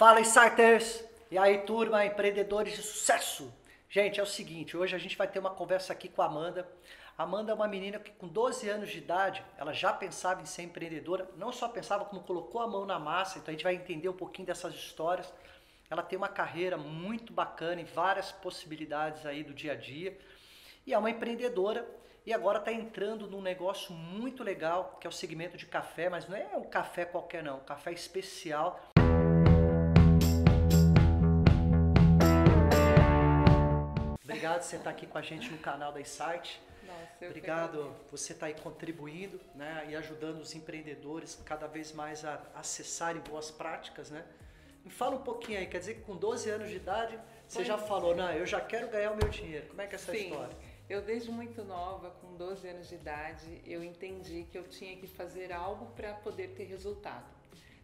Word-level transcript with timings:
Fala, 0.00 0.18
Insiders! 0.18 1.04
E 1.30 1.36
aí, 1.36 1.58
turma, 1.58 2.06
empreendedores 2.06 2.72
de 2.72 2.82
sucesso! 2.82 3.52
Gente, 3.86 4.18
é 4.18 4.22
o 4.22 4.26
seguinte, 4.26 4.74
hoje 4.74 4.96
a 4.96 4.98
gente 4.98 5.14
vai 5.14 5.28
ter 5.28 5.38
uma 5.38 5.50
conversa 5.50 5.92
aqui 5.92 6.08
com 6.08 6.22
a 6.22 6.24
Amanda. 6.24 6.66
Amanda 7.18 7.52
é 7.52 7.54
uma 7.54 7.68
menina 7.68 7.98
que 7.98 8.10
com 8.12 8.26
12 8.26 8.66
anos 8.66 8.88
de 8.88 8.96
idade, 8.96 9.44
ela 9.58 9.74
já 9.74 9.92
pensava 9.92 10.40
em 10.40 10.46
ser 10.46 10.62
empreendedora, 10.62 11.28
não 11.36 11.52
só 11.52 11.68
pensava 11.68 12.06
como 12.06 12.22
colocou 12.22 12.62
a 12.62 12.66
mão 12.66 12.86
na 12.86 12.98
massa, 12.98 13.38
então 13.38 13.52
a 13.52 13.54
gente 13.54 13.62
vai 13.62 13.74
entender 13.74 14.08
um 14.08 14.16
pouquinho 14.16 14.46
dessas 14.46 14.72
histórias. 14.72 15.30
Ela 15.90 16.02
tem 16.02 16.16
uma 16.16 16.30
carreira 16.30 16.78
muito 16.78 17.30
bacana 17.30 17.82
e 17.82 17.84
várias 17.84 18.32
possibilidades 18.32 19.26
aí 19.26 19.44
do 19.44 19.52
dia 19.52 19.72
a 19.72 19.76
dia. 19.76 20.16
E 20.86 20.94
é 20.94 20.98
uma 20.98 21.10
empreendedora 21.10 21.86
e 22.24 22.32
agora 22.32 22.58
está 22.58 22.72
entrando 22.72 23.26
num 23.26 23.42
negócio 23.42 23.92
muito 23.92 24.42
legal, 24.42 24.96
que 24.98 25.06
é 25.06 25.10
o 25.10 25.12
segmento 25.12 25.58
de 25.58 25.66
café, 25.66 26.08
mas 26.08 26.26
não 26.26 26.38
é 26.38 26.56
um 26.56 26.64
café 26.64 27.04
qualquer 27.04 27.42
não, 27.42 27.58
um 27.58 27.64
café 27.64 27.92
especial. 27.92 28.80
Obrigado 34.40 34.60
por 34.60 34.64
você 34.64 34.76
estar 34.76 34.90
aqui 34.90 35.06
com 35.06 35.18
a 35.18 35.22
gente 35.22 35.50
no 35.50 35.58
canal 35.58 35.92
da 35.92 36.00
Insight. 36.00 36.58
Nossa, 36.86 37.26
Obrigado 37.26 37.94
você 38.10 38.32
estar 38.32 38.46
aí 38.46 38.54
contribuindo 38.54 39.38
né, 39.54 39.86
e 39.90 39.94
ajudando 39.94 40.40
os 40.40 40.54
empreendedores 40.54 41.38
cada 41.44 41.66
vez 41.66 41.92
mais 41.92 42.24
a 42.24 42.40
acessarem 42.54 43.20
boas 43.20 43.50
práticas. 43.50 44.10
Né? 44.10 44.24
Me 44.82 44.90
fala 44.90 45.16
um 45.16 45.22
pouquinho 45.22 45.58
aí, 45.58 45.66
quer 45.66 45.78
dizer 45.78 45.96
que 45.96 46.00
com 46.00 46.16
12 46.16 46.48
anos 46.48 46.70
de 46.70 46.76
idade 46.76 47.18
você 47.46 47.56
Pois 47.56 47.66
já 47.66 47.76
falou, 47.76 48.16
não, 48.16 48.32
eu 48.32 48.46
já 48.46 48.62
quero 48.62 48.88
ganhar 48.88 49.10
o 49.10 49.16
meu 49.16 49.28
dinheiro. 49.28 49.66
Como 49.66 49.82
é 49.82 49.86
que 49.86 49.94
é 49.94 49.96
essa 49.96 50.10
Sim. 50.10 50.30
história? 50.30 50.56
Eu 50.88 51.02
desde 51.02 51.30
muito 51.30 51.62
nova, 51.62 52.10
com 52.10 52.34
12 52.34 52.66
anos 52.66 52.88
de 52.88 52.94
idade, 52.94 53.60
eu 53.66 53.84
entendi 53.84 54.46
que 54.50 54.56
eu 54.56 54.64
tinha 54.64 54.96
que 54.96 55.06
fazer 55.06 55.52
algo 55.52 55.84
para 55.94 56.14
poder 56.14 56.54
ter 56.54 56.64
resultado. 56.64 57.26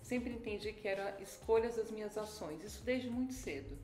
Sempre 0.00 0.32
entendi 0.32 0.72
que 0.72 0.88
era 0.88 1.20
escolhas 1.20 1.76
das 1.76 1.90
minhas 1.90 2.16
ações, 2.16 2.64
isso 2.64 2.82
desde 2.82 3.10
muito 3.10 3.34
cedo. 3.34 3.76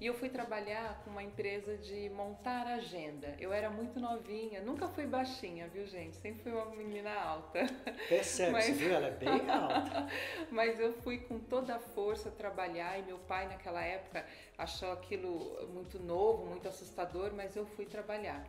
E 0.00 0.06
eu 0.06 0.14
fui 0.14 0.28
trabalhar 0.28 1.00
com 1.04 1.10
uma 1.10 1.22
empresa 1.22 1.78
de 1.78 2.10
montar 2.10 2.66
agenda. 2.66 3.34
Eu 3.38 3.52
era 3.52 3.70
muito 3.70 3.98
novinha, 4.00 4.60
nunca 4.60 4.88
fui 4.88 5.06
baixinha, 5.06 5.68
viu 5.68 5.86
gente? 5.86 6.16
Sempre 6.16 6.42
fui 6.42 6.52
uma 6.52 6.66
menina 6.74 7.12
alta. 7.14 7.60
Percebe, 8.08 8.52
Mas- 8.52 8.64
você 8.66 8.72
viu? 8.72 8.92
Ela 8.94 9.06
é 9.06 9.10
bem 9.12 9.28
alta. 9.48 10.08
Mas 10.50 10.80
eu 10.80 10.92
fui 10.92 11.18
com 11.18 11.38
toda 11.38 11.76
a 11.76 11.78
força 11.78 12.30
trabalhar 12.30 12.98
e 12.98 13.02
meu 13.04 13.18
pai 13.20 13.46
naquela 13.48 13.82
época 13.82 14.26
achou 14.58 14.92
aquilo 14.92 15.66
muito 15.72 15.98
novo, 16.00 16.44
muito 16.44 16.68
assustador, 16.68 17.32
mas 17.32 17.54
eu 17.56 17.64
fui 17.64 17.86
trabalhar. 17.86 18.44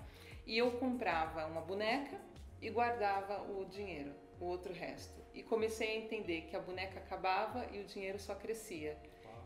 E 0.48 0.58
eu 0.58 0.72
comprava 0.72 1.46
uma 1.46 1.62
boneca 1.62 2.20
e 2.62 2.70
guardava 2.72 3.42
o 3.52 3.66
dinheiro, 3.66 4.12
o 4.42 4.46
outro 4.46 4.74
resto. 4.74 5.22
E 5.34 5.44
comecei 5.44 5.90
a 5.92 5.96
entender 5.96 6.42
que 6.50 6.56
a 6.56 6.60
boneca 6.60 7.00
acabava 7.00 7.66
e 7.72 7.80
o 7.80 7.84
dinheiro 7.86 8.20
só 8.20 8.34
crescia. 8.34 8.98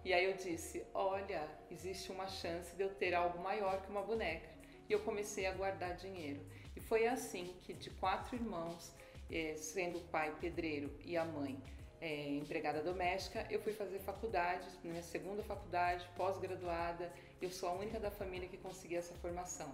E 0.05 0.13
aí 0.13 0.25
eu 0.25 0.33
disse: 0.33 0.85
olha, 0.93 1.47
existe 1.69 2.11
uma 2.11 2.27
chance 2.27 2.75
de 2.75 2.83
eu 2.83 2.89
ter 2.95 3.13
algo 3.13 3.39
maior 3.39 3.81
que 3.81 3.89
uma 3.89 4.01
boneca. 4.01 4.49
E 4.87 4.93
eu 4.93 4.99
comecei 5.01 5.45
a 5.45 5.53
guardar 5.53 5.95
dinheiro. 5.95 6.41
E 6.75 6.79
foi 6.79 7.07
assim 7.07 7.55
que, 7.61 7.73
de 7.73 7.89
quatro 7.91 8.35
irmãos, 8.35 8.91
eh, 9.31 9.55
sendo 9.57 9.99
o 9.99 10.01
pai 10.05 10.33
pedreiro 10.39 10.91
e 11.05 11.15
a 11.15 11.23
mãe 11.25 11.61
eh, 12.01 12.29
empregada 12.37 12.81
doméstica, 12.81 13.45
eu 13.49 13.59
fui 13.61 13.73
fazer 13.73 13.99
faculdade, 13.99 14.67
minha 14.83 15.03
segunda 15.03 15.43
faculdade, 15.43 16.07
pós-graduada. 16.15 17.11
Eu 17.41 17.51
sou 17.51 17.69
a 17.69 17.73
única 17.73 17.99
da 17.99 18.09
família 18.09 18.47
que 18.47 18.57
consegui 18.57 18.95
essa 18.95 19.13
formação. 19.15 19.71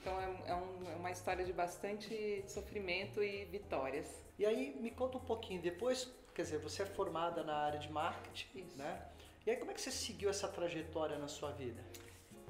Então 0.00 0.20
é, 0.20 0.50
é 0.50 0.54
um- 0.54 0.90
é 0.92 0.94
uma 0.96 1.10
história 1.10 1.44
de 1.44 1.52
bastante 1.52 2.44
sofrimento 2.46 3.22
e 3.24 3.46
vitórias. 3.46 4.06
E 4.38 4.44
aí, 4.44 4.76
me 4.80 4.90
conta 4.90 5.16
um 5.16 5.24
pouquinho, 5.24 5.62
depois, 5.62 6.12
quer 6.34 6.42
dizer, 6.42 6.58
você 6.58 6.82
é 6.82 6.86
formada 6.86 7.42
na 7.42 7.56
área 7.56 7.78
de 7.78 7.90
marketing, 7.90 8.58
Isso. 8.58 8.76
né? 8.76 9.02
E 9.46 9.50
aí, 9.50 9.56
como 9.58 9.70
é 9.70 9.74
que 9.74 9.80
você 9.82 9.90
seguiu 9.90 10.30
essa 10.30 10.48
trajetória 10.48 11.18
na 11.18 11.28
sua 11.28 11.50
vida? 11.50 11.84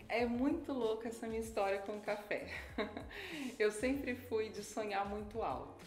É 0.09 0.25
muito 0.25 0.73
louca 0.73 1.09
essa 1.09 1.27
minha 1.27 1.41
história 1.41 1.81
com 1.81 1.97
o 1.97 2.00
café. 2.00 2.47
Eu 3.59 3.73
sempre 3.73 4.14
fui 4.14 4.48
de 4.48 4.62
sonhar 4.62 5.05
muito 5.05 5.43
alto. 5.43 5.84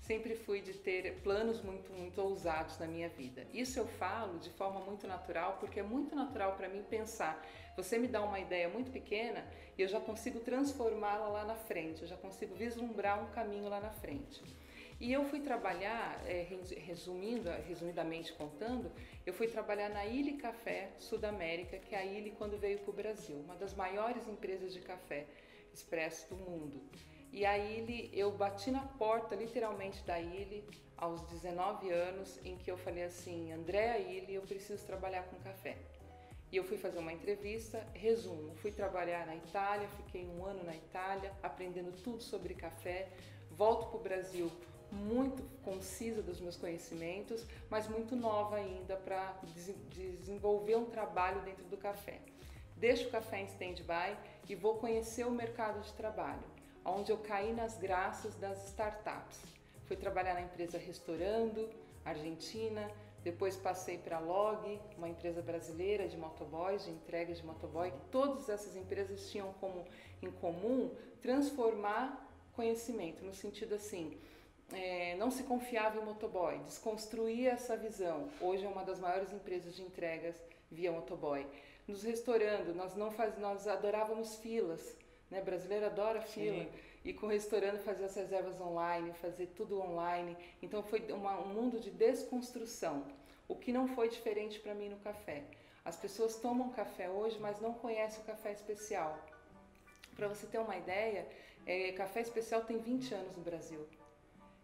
Sempre 0.00 0.34
fui 0.34 0.62
de 0.62 0.72
ter 0.72 1.20
planos 1.20 1.60
muito, 1.60 1.92
muito 1.92 2.22
ousados 2.22 2.78
na 2.78 2.86
minha 2.86 3.08
vida. 3.08 3.46
Isso 3.52 3.80
eu 3.80 3.88
falo 3.88 4.38
de 4.38 4.50
forma 4.50 4.78
muito 4.78 5.04
natural, 5.04 5.56
porque 5.58 5.80
é 5.80 5.82
muito 5.82 6.14
natural 6.14 6.54
para 6.54 6.68
mim 6.68 6.84
pensar. 6.88 7.44
Você 7.76 7.98
me 7.98 8.06
dá 8.06 8.22
uma 8.22 8.38
ideia 8.38 8.68
muito 8.68 8.92
pequena 8.92 9.44
e 9.76 9.82
eu 9.82 9.88
já 9.88 9.98
consigo 9.98 10.38
transformá-la 10.38 11.26
lá 11.26 11.44
na 11.44 11.56
frente, 11.56 12.02
eu 12.02 12.08
já 12.08 12.16
consigo 12.16 12.54
vislumbrar 12.54 13.20
um 13.20 13.32
caminho 13.32 13.68
lá 13.68 13.80
na 13.80 13.90
frente. 13.90 14.44
E 14.98 15.12
eu 15.12 15.24
fui 15.24 15.40
trabalhar, 15.40 16.22
res- 16.24 16.70
resumindo, 16.70 17.50
resumidamente 17.68 18.32
contando, 18.32 18.90
eu 19.26 19.34
fui 19.34 19.46
trabalhar 19.46 19.90
na 19.90 20.06
Ilha 20.06 20.38
Café 20.38 20.90
Sudamérica, 20.98 21.78
que 21.78 21.94
é 21.94 21.98
a 21.98 22.04
Ilha 22.04 22.32
quando 22.38 22.58
veio 22.58 22.78
para 22.78 22.90
o 22.90 22.94
Brasil, 22.94 23.36
uma 23.36 23.56
das 23.56 23.74
maiores 23.74 24.26
empresas 24.26 24.72
de 24.72 24.80
café 24.80 25.26
expresso 25.72 26.34
do 26.34 26.36
mundo. 26.36 26.80
E 27.30 27.44
a 27.44 27.58
Ilha, 27.58 28.08
eu 28.14 28.30
bati 28.32 28.70
na 28.70 28.80
porta 28.80 29.34
literalmente 29.34 30.02
da 30.04 30.18
Ilha 30.18 30.64
aos 30.96 31.20
19 31.24 31.90
anos, 31.90 32.40
em 32.42 32.56
que 32.56 32.70
eu 32.70 32.78
falei 32.78 33.04
assim, 33.04 33.52
Andréa 33.52 33.98
Ilha, 33.98 34.32
eu 34.32 34.42
preciso 34.42 34.86
trabalhar 34.86 35.24
com 35.24 35.36
café. 35.40 35.76
E 36.50 36.56
eu 36.56 36.64
fui 36.64 36.78
fazer 36.78 36.98
uma 37.00 37.12
entrevista, 37.12 37.86
resumo, 37.92 38.54
fui 38.54 38.70
trabalhar 38.72 39.26
na 39.26 39.36
Itália, 39.36 39.88
fiquei 39.88 40.24
um 40.24 40.42
ano 40.46 40.64
na 40.64 40.74
Itália, 40.74 41.30
aprendendo 41.42 41.92
tudo 42.02 42.22
sobre 42.22 42.54
café, 42.54 43.08
volto 43.50 43.88
para 43.88 43.98
o 43.98 44.02
Brasil 44.02 44.50
muito 44.90 45.42
concisa 45.64 46.22
dos 46.22 46.40
meus 46.40 46.56
conhecimentos, 46.56 47.44
mas 47.68 47.88
muito 47.88 48.14
nova 48.14 48.56
ainda 48.56 48.96
para 48.96 49.38
desenvolver 49.92 50.76
um 50.76 50.86
trabalho 50.86 51.40
dentro 51.42 51.64
do 51.64 51.76
café. 51.76 52.20
Deixo 52.76 53.08
o 53.08 53.10
café 53.10 53.40
em 53.40 53.46
stand-by 53.46 54.16
e 54.48 54.54
vou 54.54 54.76
conhecer 54.76 55.26
o 55.26 55.30
mercado 55.30 55.80
de 55.80 55.92
trabalho, 55.94 56.44
onde 56.84 57.10
eu 57.10 57.18
caí 57.18 57.52
nas 57.52 57.78
graças 57.78 58.34
das 58.36 58.68
startups. 58.68 59.40
Fui 59.86 59.96
trabalhar 59.96 60.34
na 60.34 60.42
empresa 60.42 60.78
Restaurando, 60.78 61.68
Argentina, 62.04 62.90
depois 63.26 63.56
passei 63.56 63.98
para 63.98 64.18
a 64.18 64.20
Log, 64.20 64.80
uma 64.96 65.08
empresa 65.08 65.42
brasileira 65.42 66.06
de 66.06 66.16
motoboys, 66.16 66.84
de 66.84 66.92
entregas 66.92 67.38
de 67.38 67.44
motoboy. 67.44 67.92
Todas 68.12 68.48
essas 68.48 68.76
empresas 68.76 69.28
tinham 69.30 69.52
como 69.54 69.84
em 70.22 70.30
comum 70.30 70.94
transformar 71.20 72.24
conhecimento, 72.52 73.24
no 73.24 73.34
sentido 73.34 73.74
assim, 73.74 74.16
é, 74.72 75.14
não 75.16 75.30
se 75.30 75.42
confiava 75.44 75.98
em 76.00 76.04
motoboy, 76.04 76.58
desconstruir 76.60 77.46
essa 77.48 77.76
visão. 77.76 78.28
Hoje 78.40 78.64
é 78.64 78.68
uma 78.68 78.84
das 78.84 78.98
maiores 78.98 79.32
empresas 79.32 79.74
de 79.74 79.82
entregas 79.82 80.34
via 80.70 80.90
motoboy. 80.92 81.46
Nos 81.86 82.02
restaurando, 82.02 82.74
nós 82.74 82.96
não 82.96 83.10
faz, 83.12 83.38
nós 83.38 83.68
adorávamos 83.68 84.36
filas, 84.36 84.96
né? 85.30 85.40
Brasileiro 85.40 85.86
adora 85.86 86.20
fila. 86.20 86.64
Sim. 86.64 86.68
E 87.04 87.12
com 87.14 87.26
o 87.26 87.28
restaurante 87.28 87.82
fazer 87.84 88.04
as 88.04 88.16
reservas 88.16 88.60
online, 88.60 89.12
fazer 89.14 89.46
tudo 89.56 89.80
online. 89.80 90.36
Então 90.60 90.82
foi 90.82 91.00
uma- 91.12 91.38
um 91.40 91.46
mundo 91.54 91.78
de 91.78 91.90
desconstrução, 91.90 93.04
o 93.46 93.54
que 93.54 93.72
não 93.72 93.86
foi 93.86 94.08
diferente 94.08 94.58
para 94.58 94.74
mim 94.74 94.88
no 94.88 94.96
café. 94.96 95.44
As 95.84 95.96
pessoas 95.96 96.34
tomam 96.34 96.70
café 96.70 97.08
hoje, 97.08 97.38
mas 97.38 97.60
não 97.60 97.72
conhecem 97.72 98.20
o 98.20 98.26
café 98.26 98.50
especial. 98.50 99.16
Para 100.16 100.26
você 100.26 100.44
ter 100.48 100.58
uma 100.58 100.76
ideia, 100.76 101.28
é, 101.64 101.92
café 101.92 102.22
especial 102.22 102.62
tem 102.64 102.78
20 102.78 103.14
anos 103.14 103.36
no 103.36 103.44
Brasil. 103.44 103.86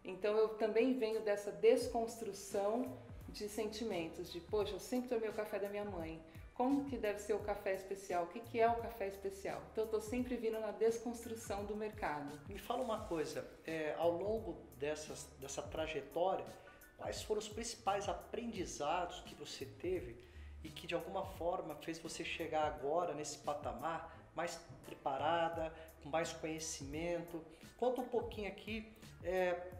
Então 0.03 0.37
eu 0.37 0.49
também 0.49 0.97
venho 0.97 1.21
dessa 1.21 1.51
desconstrução 1.51 2.97
de 3.29 3.47
sentimentos, 3.49 4.31
de 4.31 4.39
poxa, 4.39 4.73
eu 4.73 4.79
sempre 4.79 5.09
tomei 5.09 5.29
o 5.29 5.33
café 5.33 5.57
da 5.59 5.69
minha 5.69 5.85
mãe. 5.85 6.21
Como 6.53 6.85
que 6.85 6.97
deve 6.97 7.19
ser 7.19 7.33
o 7.33 7.39
café 7.39 7.73
especial? 7.73 8.25
O 8.25 8.27
que, 8.27 8.39
que 8.39 8.59
é 8.59 8.69
o 8.69 8.75
café 8.75 9.07
especial? 9.07 9.59
Então 9.71 9.83
eu 9.83 9.85
estou 9.85 10.01
sempre 10.01 10.35
vindo 10.35 10.59
na 10.59 10.69
desconstrução 10.71 11.65
do 11.65 11.75
mercado. 11.75 12.39
Me 12.47 12.59
fala 12.59 12.83
uma 12.83 13.05
coisa, 13.05 13.49
é, 13.65 13.95
ao 13.97 14.11
longo 14.11 14.61
dessas, 14.77 15.27
dessa 15.39 15.63
trajetória, 15.63 16.45
quais 16.95 17.23
foram 17.23 17.39
os 17.39 17.49
principais 17.49 18.07
aprendizados 18.07 19.21
que 19.21 19.33
você 19.33 19.65
teve 19.65 20.15
e 20.63 20.69
que 20.69 20.85
de 20.85 20.93
alguma 20.93 21.25
forma 21.25 21.75
fez 21.75 21.97
você 21.97 22.23
chegar 22.23 22.67
agora 22.67 23.15
nesse 23.15 23.39
patamar 23.39 24.15
mais 24.35 24.59
preparada, 24.85 25.73
com 26.03 26.09
mais 26.09 26.31
conhecimento? 26.33 27.43
Conta 27.77 28.01
um 28.01 28.07
pouquinho 28.07 28.47
aqui, 28.47 28.95
é, 29.23 29.71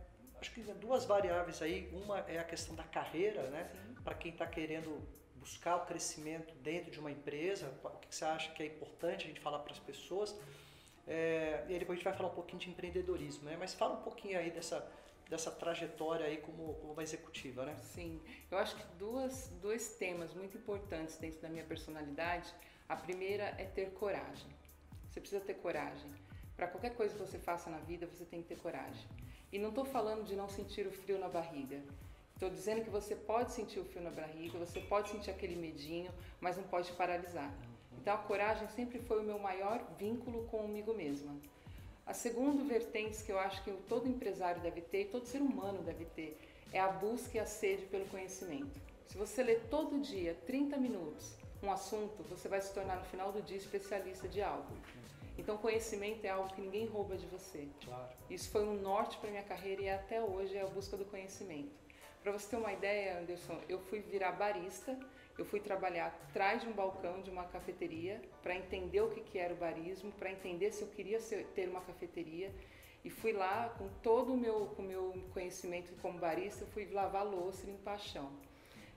acho 0.44 0.52
que 0.52 0.62
duas 0.74 1.06
variáveis 1.06 1.62
aí, 1.62 1.90
uma 1.94 2.20
é 2.28 2.38
a 2.38 2.44
questão 2.44 2.76
da 2.76 2.84
carreira, 2.84 3.44
né? 3.50 3.72
Para 4.04 4.14
quem 4.14 4.34
está 4.34 4.46
querendo 4.46 5.02
buscar 5.38 5.78
o 5.78 5.86
crescimento 5.86 6.54
dentro 6.56 6.92
de 6.92 7.00
uma 7.00 7.10
empresa, 7.10 7.74
o 7.82 7.90
que 7.98 8.14
você 8.14 8.26
acha 8.26 8.52
que 8.52 8.62
é 8.62 8.66
importante 8.66 9.24
a 9.24 9.28
gente 9.30 9.40
falar 9.40 9.60
para 9.60 9.72
as 9.72 9.80
pessoas? 9.80 10.38
É, 11.08 11.64
e 11.70 11.80
depois 11.80 11.92
a 11.92 11.96
gente 11.96 12.04
vai 12.04 12.14
falar 12.14 12.30
um 12.30 12.36
pouquinho 12.36 12.60
de 12.60 12.70
empreendedorismo, 12.70 13.46
né? 13.46 13.56
Mas 13.58 13.74
fala 13.74 13.94
um 13.94 14.04
pouquinho 14.04 14.38
aí 14.38 14.52
dessa, 14.52 14.86
dessa 15.30 15.50
trajetória 15.50 16.26
aí 16.26 16.38
como, 16.38 16.74
como 16.76 16.92
uma 16.92 17.04
executiva, 17.04 17.66
né? 17.66 17.78
Sim, 17.82 18.22
eu 18.52 18.58
acho 18.58 18.76
que 18.76 18.84
duas, 18.98 19.48
dois 19.62 19.96
temas 19.96 20.34
muito 20.34 20.58
importantes 20.58 21.18
dentro 21.18 21.40
da 21.40 21.48
minha 21.48 21.64
personalidade. 21.64 22.54
A 22.90 22.98
primeira 22.98 23.46
é 23.58 23.64
ter 23.64 23.92
coragem. 23.92 24.52
Você 25.10 25.22
precisa 25.22 25.42
ter 25.42 25.54
coragem. 25.54 26.12
Para 26.58 26.68
qualquer 26.68 26.94
coisa 26.96 27.14
que 27.14 27.22
você 27.22 27.40
faça 27.40 27.70
na 27.70 27.80
vida, 27.80 28.06
você 28.08 28.26
tem 28.26 28.42
que 28.42 28.50
ter 28.50 28.58
coragem. 28.58 29.08
E 29.54 29.60
não 29.60 29.70
estou 29.70 29.86
falando 29.86 30.26
de 30.26 30.36
não 30.36 30.50
sentir 30.50 30.88
o 30.88 30.92
frio 30.92 31.20
na 31.20 31.30
barriga. 31.30 31.80
Estou 32.34 32.50
dizendo 32.50 32.84
que 32.84 32.90
você 32.90 33.16
pode 33.16 33.52
sentir 33.52 33.80
o 33.80 33.86
frio 33.86 34.02
na 34.02 34.10
barriga, 34.10 34.58
você 34.58 34.80
pode 34.80 35.10
sentir 35.10 35.30
aquele 35.30 35.56
medinho, 35.56 36.12
mas 36.42 36.58
não 36.58 36.64
pode 36.64 36.92
paralisar. 36.94 37.54
Então 38.02 38.16
a 38.16 38.18
coragem 38.18 38.68
sempre 38.70 38.98
foi 38.98 39.20
o 39.20 39.24
meu 39.24 39.38
maior 39.38 39.80
vínculo 39.96 40.46
comigo 40.46 40.92
mesma. 40.96 41.36
A 42.04 42.16
segunda 42.16 42.64
vertente 42.64 43.24
que 43.24 43.32
eu 43.32 43.38
acho 43.38 43.64
que 43.64 43.72
todo 43.88 44.10
empresário 44.10 44.60
deve 44.60 44.82
ter, 44.82 45.10
todo 45.12 45.28
ser 45.28 45.40
humano 45.40 45.84
deve 45.84 46.06
ter, 46.06 46.36
é 46.74 46.80
a 46.80 46.88
busca 46.88 47.38
e 47.38 47.40
a 47.40 47.46
sede 47.46 47.86
pelo 47.86 48.08
conhecimento. 48.08 48.82
Se 49.08 49.16
você 49.16 49.44
lê 49.44 49.58
todo 49.70 50.02
dia 50.02 50.36
30 50.48 50.78
minutos 50.78 51.36
um 51.62 51.72
assunto, 51.72 52.24
você 52.24 52.48
vai 52.48 52.60
se 52.60 52.74
tornar 52.74 52.96
no 52.96 53.06
final 53.06 53.32
do 53.32 53.40
dia 53.44 53.58
especialista 53.58 54.28
de 54.28 54.42
algo. 54.42 54.76
Então, 55.38 55.58
conhecimento 55.58 56.26
é 56.26 56.30
algo 56.30 56.54
que 56.54 56.62
ninguém 56.62 56.86
rouba 56.86 57.18
de 57.18 57.26
você. 57.28 57.68
Claro. 57.84 58.10
Isso 58.30 58.50
foi 58.52 58.64
um 58.64 58.76
norte 58.76 59.18
para 59.18 59.32
minha 59.32 59.44
carreira 59.44 59.82
e 59.82 59.90
até 59.90 60.22
hoje 60.22 60.56
é 60.56 60.62
a 60.62 60.68
busca 60.68 60.96
do 60.96 61.06
conhecimento. 61.06 61.72
Para 62.22 62.32
você 62.32 62.52
ter 62.52 62.56
uma 62.56 62.72
ideia, 62.72 63.20
Anderson, 63.20 63.60
eu 63.68 63.80
fui 63.80 64.00
virar 64.00 64.32
barista, 64.32 64.98
eu 65.38 65.44
fui 65.44 65.60
trabalhar 65.60 66.08
atrás 66.08 66.62
de 66.62 66.70
um 66.70 66.72
balcão 66.72 67.22
de 67.22 67.30
uma 67.30 67.46
cafeteria 67.46 68.22
para 68.42 68.56
entender 68.56 69.02
o 69.02 69.10
que, 69.10 69.22
que 69.22 69.38
era 69.38 69.54
o 69.54 69.58
barismo, 69.58 70.12
para 70.14 70.32
entender 70.32 70.72
se 70.72 70.84
eu 70.84 70.88
queria 70.88 71.20
ser, 71.20 71.48
ter 71.48 71.68
uma 71.68 71.82
cafeteria. 71.82 72.54
E 73.04 73.10
fui 73.10 73.34
lá 73.34 73.76
com 73.78 73.90
todo 74.02 74.34
o 74.34 74.38
meu, 74.38 74.68
com 74.68 74.82
meu 74.82 75.14
conhecimento 75.34 75.92
como 76.02 76.18
barista, 76.18 76.66
fui 76.68 76.86
lavar 76.86 77.26
louça 77.26 77.66
e 77.66 77.72
limpar 77.72 78.00
chão. 78.00 78.32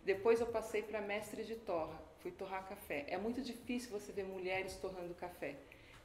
Depois 0.04 0.40
eu 0.40 0.46
passei 0.46 0.82
para 0.82 1.00
mestre 1.00 1.42
de 1.42 1.56
torra, 1.56 2.00
fui 2.20 2.30
torrar 2.30 2.68
café. 2.68 3.06
É 3.08 3.18
muito 3.18 3.42
difícil 3.42 3.90
você 3.90 4.12
ver 4.12 4.22
mulheres 4.22 4.76
torrando 4.76 5.12
café. 5.14 5.56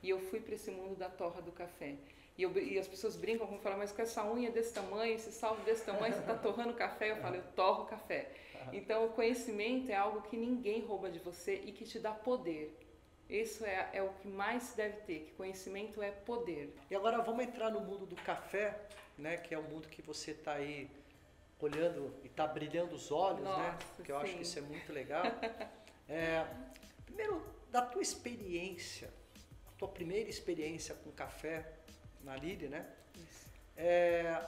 E 0.01 0.09
eu 0.09 0.19
fui 0.19 0.39
para 0.39 0.55
esse 0.55 0.71
mundo 0.71 0.95
da 0.95 1.09
torra 1.09 1.41
do 1.41 1.51
café. 1.51 1.95
E, 2.37 2.43
eu, 2.43 2.57
e, 2.57 2.79
as 2.79 2.87
pessoas 2.87 3.15
brincam 3.15 3.45
com 3.45 3.59
falar, 3.59 3.77
mas 3.77 3.91
com 3.91 4.01
essa 4.01 4.25
unha 4.25 4.49
desse 4.49 4.73
tamanho, 4.73 5.13
esse 5.13 5.31
salto 5.31 5.61
desse 5.63 5.85
tamanho, 5.85 6.13
você 6.13 6.21
está 6.21 6.35
torrando 6.35 6.73
café? 6.73 7.11
Eu 7.11 7.17
falo, 7.17 7.35
eu 7.35 7.43
torro 7.55 7.85
café. 7.85 8.31
Então, 8.71 9.05
o 9.05 9.09
conhecimento 9.09 9.89
é 9.89 9.95
algo 9.95 10.21
que 10.23 10.37
ninguém 10.37 10.81
rouba 10.81 11.09
de 11.09 11.19
você 11.19 11.55
e 11.55 11.71
que 11.71 11.83
te 11.83 11.99
dá 11.99 12.11
poder. 12.11 12.77
Isso 13.29 13.65
é, 13.65 13.89
é 13.93 14.03
o 14.03 14.09
que 14.09 14.27
mais 14.27 14.63
se 14.63 14.77
deve 14.77 14.97
ter, 15.01 15.19
que 15.21 15.31
conhecimento 15.33 16.01
é 16.01 16.11
poder. 16.11 16.75
E 16.89 16.95
agora 16.95 17.21
vamos 17.21 17.43
entrar 17.45 17.69
no 17.69 17.79
mundo 17.79 18.05
do 18.05 18.15
café, 18.17 18.77
né, 19.17 19.37
que 19.37 19.53
é 19.53 19.57
o 19.57 19.63
mundo 19.63 19.87
que 19.87 20.01
você 20.01 20.31
está 20.31 20.53
aí 20.53 20.89
olhando 21.59 22.13
e 22.23 22.27
está 22.27 22.45
brilhando 22.45 22.93
os 22.93 23.11
olhos, 23.11 23.41
né? 23.41 23.49
Nossa, 23.49 23.61
né? 23.61 23.77
Que 24.03 24.11
eu 24.11 24.17
sim. 24.17 24.23
acho 24.23 24.35
que 24.35 24.41
isso 24.41 24.59
é 24.59 24.61
muito 24.61 24.91
legal. 24.91 25.23
É, 26.09 26.45
primeiro, 27.05 27.41
da 27.71 27.81
tua 27.81 28.01
experiência, 28.01 29.09
tua 29.81 29.87
primeira 29.87 30.29
experiência 30.29 30.93
com 30.93 31.11
café 31.11 31.67
na 32.23 32.35
Lili, 32.35 32.67
né? 32.67 32.87
É, 33.75 34.47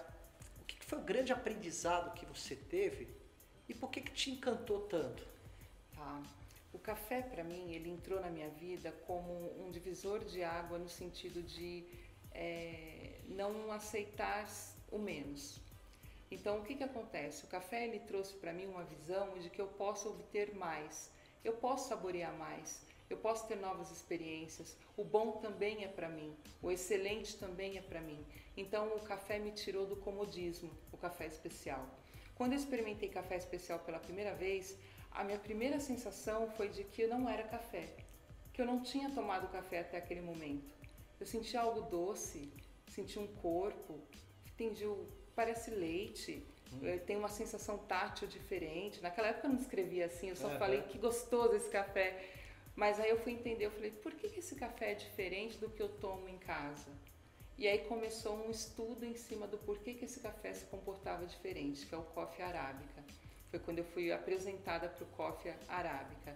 o 0.61 0.65
que 0.65 0.85
foi 0.85 0.99
o 0.99 1.01
grande 1.01 1.33
aprendizado 1.33 2.13
que 2.13 2.23
você 2.23 2.55
teve 2.55 3.07
e 3.67 3.73
por 3.73 3.89
que, 3.89 4.01
que 4.01 4.11
te 4.11 4.29
encantou 4.29 4.81
tanto? 4.81 5.25
Tá. 5.95 6.21
O 6.71 6.77
café, 6.77 7.23
para 7.23 7.43
mim, 7.43 7.73
ele 7.73 7.89
entrou 7.89 8.21
na 8.21 8.29
minha 8.29 8.47
vida 8.49 8.91
como 9.07 9.33
um 9.59 9.71
divisor 9.71 10.23
de 10.23 10.43
água 10.43 10.77
no 10.77 10.87
sentido 10.87 11.41
de 11.41 11.83
é, 12.31 13.17
não 13.29 13.71
aceitar 13.71 14.47
o 14.91 14.99
menos. 14.99 15.59
Então, 16.29 16.59
o 16.59 16.63
que, 16.63 16.75
que 16.75 16.83
acontece? 16.83 17.43
O 17.45 17.47
café 17.47 17.87
ele 17.87 18.01
trouxe 18.01 18.35
para 18.35 18.53
mim 18.53 18.67
uma 18.67 18.83
visão 18.83 19.39
de 19.39 19.49
que 19.49 19.59
eu 19.59 19.67
posso 19.67 20.09
obter 20.09 20.53
mais, 20.53 21.09
eu 21.43 21.53
posso 21.53 21.89
saborear 21.89 22.33
mais, 22.33 22.85
eu 23.13 23.17
posso 23.17 23.47
ter 23.47 23.55
novas 23.55 23.91
experiências. 23.91 24.75
O 24.97 25.03
bom 25.03 25.33
também 25.33 25.83
é 25.83 25.87
para 25.87 26.09
mim, 26.09 26.35
o 26.61 26.71
excelente 26.71 27.37
também 27.37 27.77
é 27.77 27.81
para 27.81 28.01
mim. 28.01 28.25
Então, 28.57 28.87
o 28.95 29.01
café 29.01 29.39
me 29.39 29.51
tirou 29.51 29.85
do 29.85 29.95
comodismo, 29.95 30.71
o 30.91 30.97
café 30.97 31.27
especial. 31.27 31.87
Quando 32.35 32.53
eu 32.53 32.59
experimentei 32.59 33.09
café 33.09 33.37
especial 33.37 33.79
pela 33.79 33.99
primeira 33.99 34.33
vez, 34.33 34.75
a 35.11 35.23
minha 35.23 35.37
primeira 35.37 35.79
sensação 35.79 36.49
foi 36.51 36.69
de 36.69 36.83
que 36.83 37.05
não 37.05 37.29
era 37.29 37.43
café, 37.43 37.87
que 38.51 38.61
eu 38.61 38.65
não 38.65 38.81
tinha 38.81 39.09
tomado 39.11 39.47
café 39.51 39.81
até 39.81 39.97
aquele 39.97 40.21
momento. 40.21 40.71
Eu 41.19 41.25
senti 41.25 41.55
algo 41.55 41.81
doce, 41.81 42.51
senti 42.87 43.19
um 43.19 43.27
corpo, 43.27 43.99
entendi 44.47 44.85
o 44.85 45.07
parece 45.35 45.71
leite, 45.71 46.45
hum. 46.73 46.79
Eh, 46.87 46.97
tem 46.97 47.15
uma 47.17 47.29
sensação 47.29 47.77
tátil 47.77 48.27
diferente. 48.27 49.01
Naquela 49.01 49.27
época 49.29 49.47
eu 49.47 49.51
não 49.53 49.59
escrevia 49.59 50.05
assim, 50.05 50.29
eu 50.29 50.35
só 50.35 50.47
uhum. 50.47 50.57
falei 50.57 50.81
que 50.83 50.97
gostoso 50.97 51.55
esse 51.55 51.69
café. 51.69 52.42
Mas 52.75 52.99
aí 52.99 53.09
eu 53.09 53.19
fui 53.19 53.33
entender, 53.33 53.65
eu 53.65 53.71
falei, 53.71 53.91
por 53.91 54.13
que, 54.13 54.27
esse 54.39 54.55
café 54.55 54.91
é 54.91 54.95
diferente 54.95 55.57
do 55.57 55.69
que 55.69 55.81
eu 55.81 55.89
tomo 55.89 56.27
em 56.27 56.37
casa? 56.37 56.91
E 57.57 57.67
aí 57.67 57.79
começou 57.79 58.35
um 58.35 58.49
estudo 58.49 59.05
em 59.05 59.15
cima 59.15 59.45
do 59.45 59.57
porquê 59.59 59.93
que 59.93 60.05
esse 60.05 60.19
café 60.19 60.53
se 60.53 60.65
comportava 60.65 61.25
diferente, 61.25 61.85
que 61.85 61.93
é 61.93 61.97
o 61.97 62.03
coffee 62.03 62.43
arábica. 62.43 63.03
Foi 63.51 63.59
quando 63.59 63.79
eu 63.79 63.85
fui 63.85 64.11
apresentada 64.11 64.89
para 64.89 65.03
o 65.03 65.07
coffee 65.07 65.53
arábica. 65.67 66.35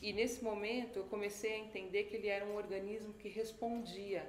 E 0.00 0.12
nesse 0.12 0.42
momento 0.42 1.00
eu 1.00 1.04
comecei 1.04 1.54
a 1.54 1.58
entender 1.58 2.04
que 2.04 2.16
ele 2.16 2.28
era 2.28 2.44
um 2.44 2.54
organismo 2.54 3.12
que 3.14 3.28
respondia 3.28 4.24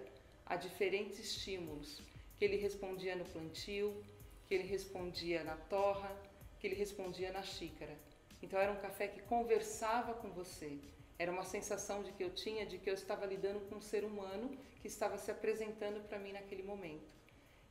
a 0.45 0.55
diferentes 0.55 1.19
estímulos 1.19 2.01
que 2.43 2.45
ele 2.45 2.57
respondia 2.57 3.15
no 3.15 3.23
plantio, 3.23 4.03
que 4.47 4.53
ele 4.53 4.67
respondia 4.67 5.45
na 5.45 5.55
torra, 5.55 6.11
que 6.59 6.67
ele 6.67 6.75
respondia 6.75 7.31
na 7.31 7.41
xícara. 7.41 7.95
Então 8.41 8.59
era 8.59 8.73
um 8.73 8.81
café 8.81 9.07
que 9.07 9.21
conversava 9.21 10.13
com 10.15 10.29
você. 10.29 10.77
Era 11.17 11.31
uma 11.31 11.43
sensação 11.43 12.03
de 12.03 12.11
que 12.11 12.23
eu 12.23 12.31
tinha 12.31 12.65
de 12.65 12.77
que 12.77 12.89
eu 12.89 12.93
estava 12.93 13.25
lidando 13.25 13.61
com 13.67 13.75
um 13.75 13.81
ser 13.81 14.03
humano 14.03 14.57
que 14.81 14.87
estava 14.87 15.17
se 15.17 15.31
apresentando 15.31 16.01
para 16.07 16.19
mim 16.19 16.33
naquele 16.33 16.63
momento. 16.63 17.13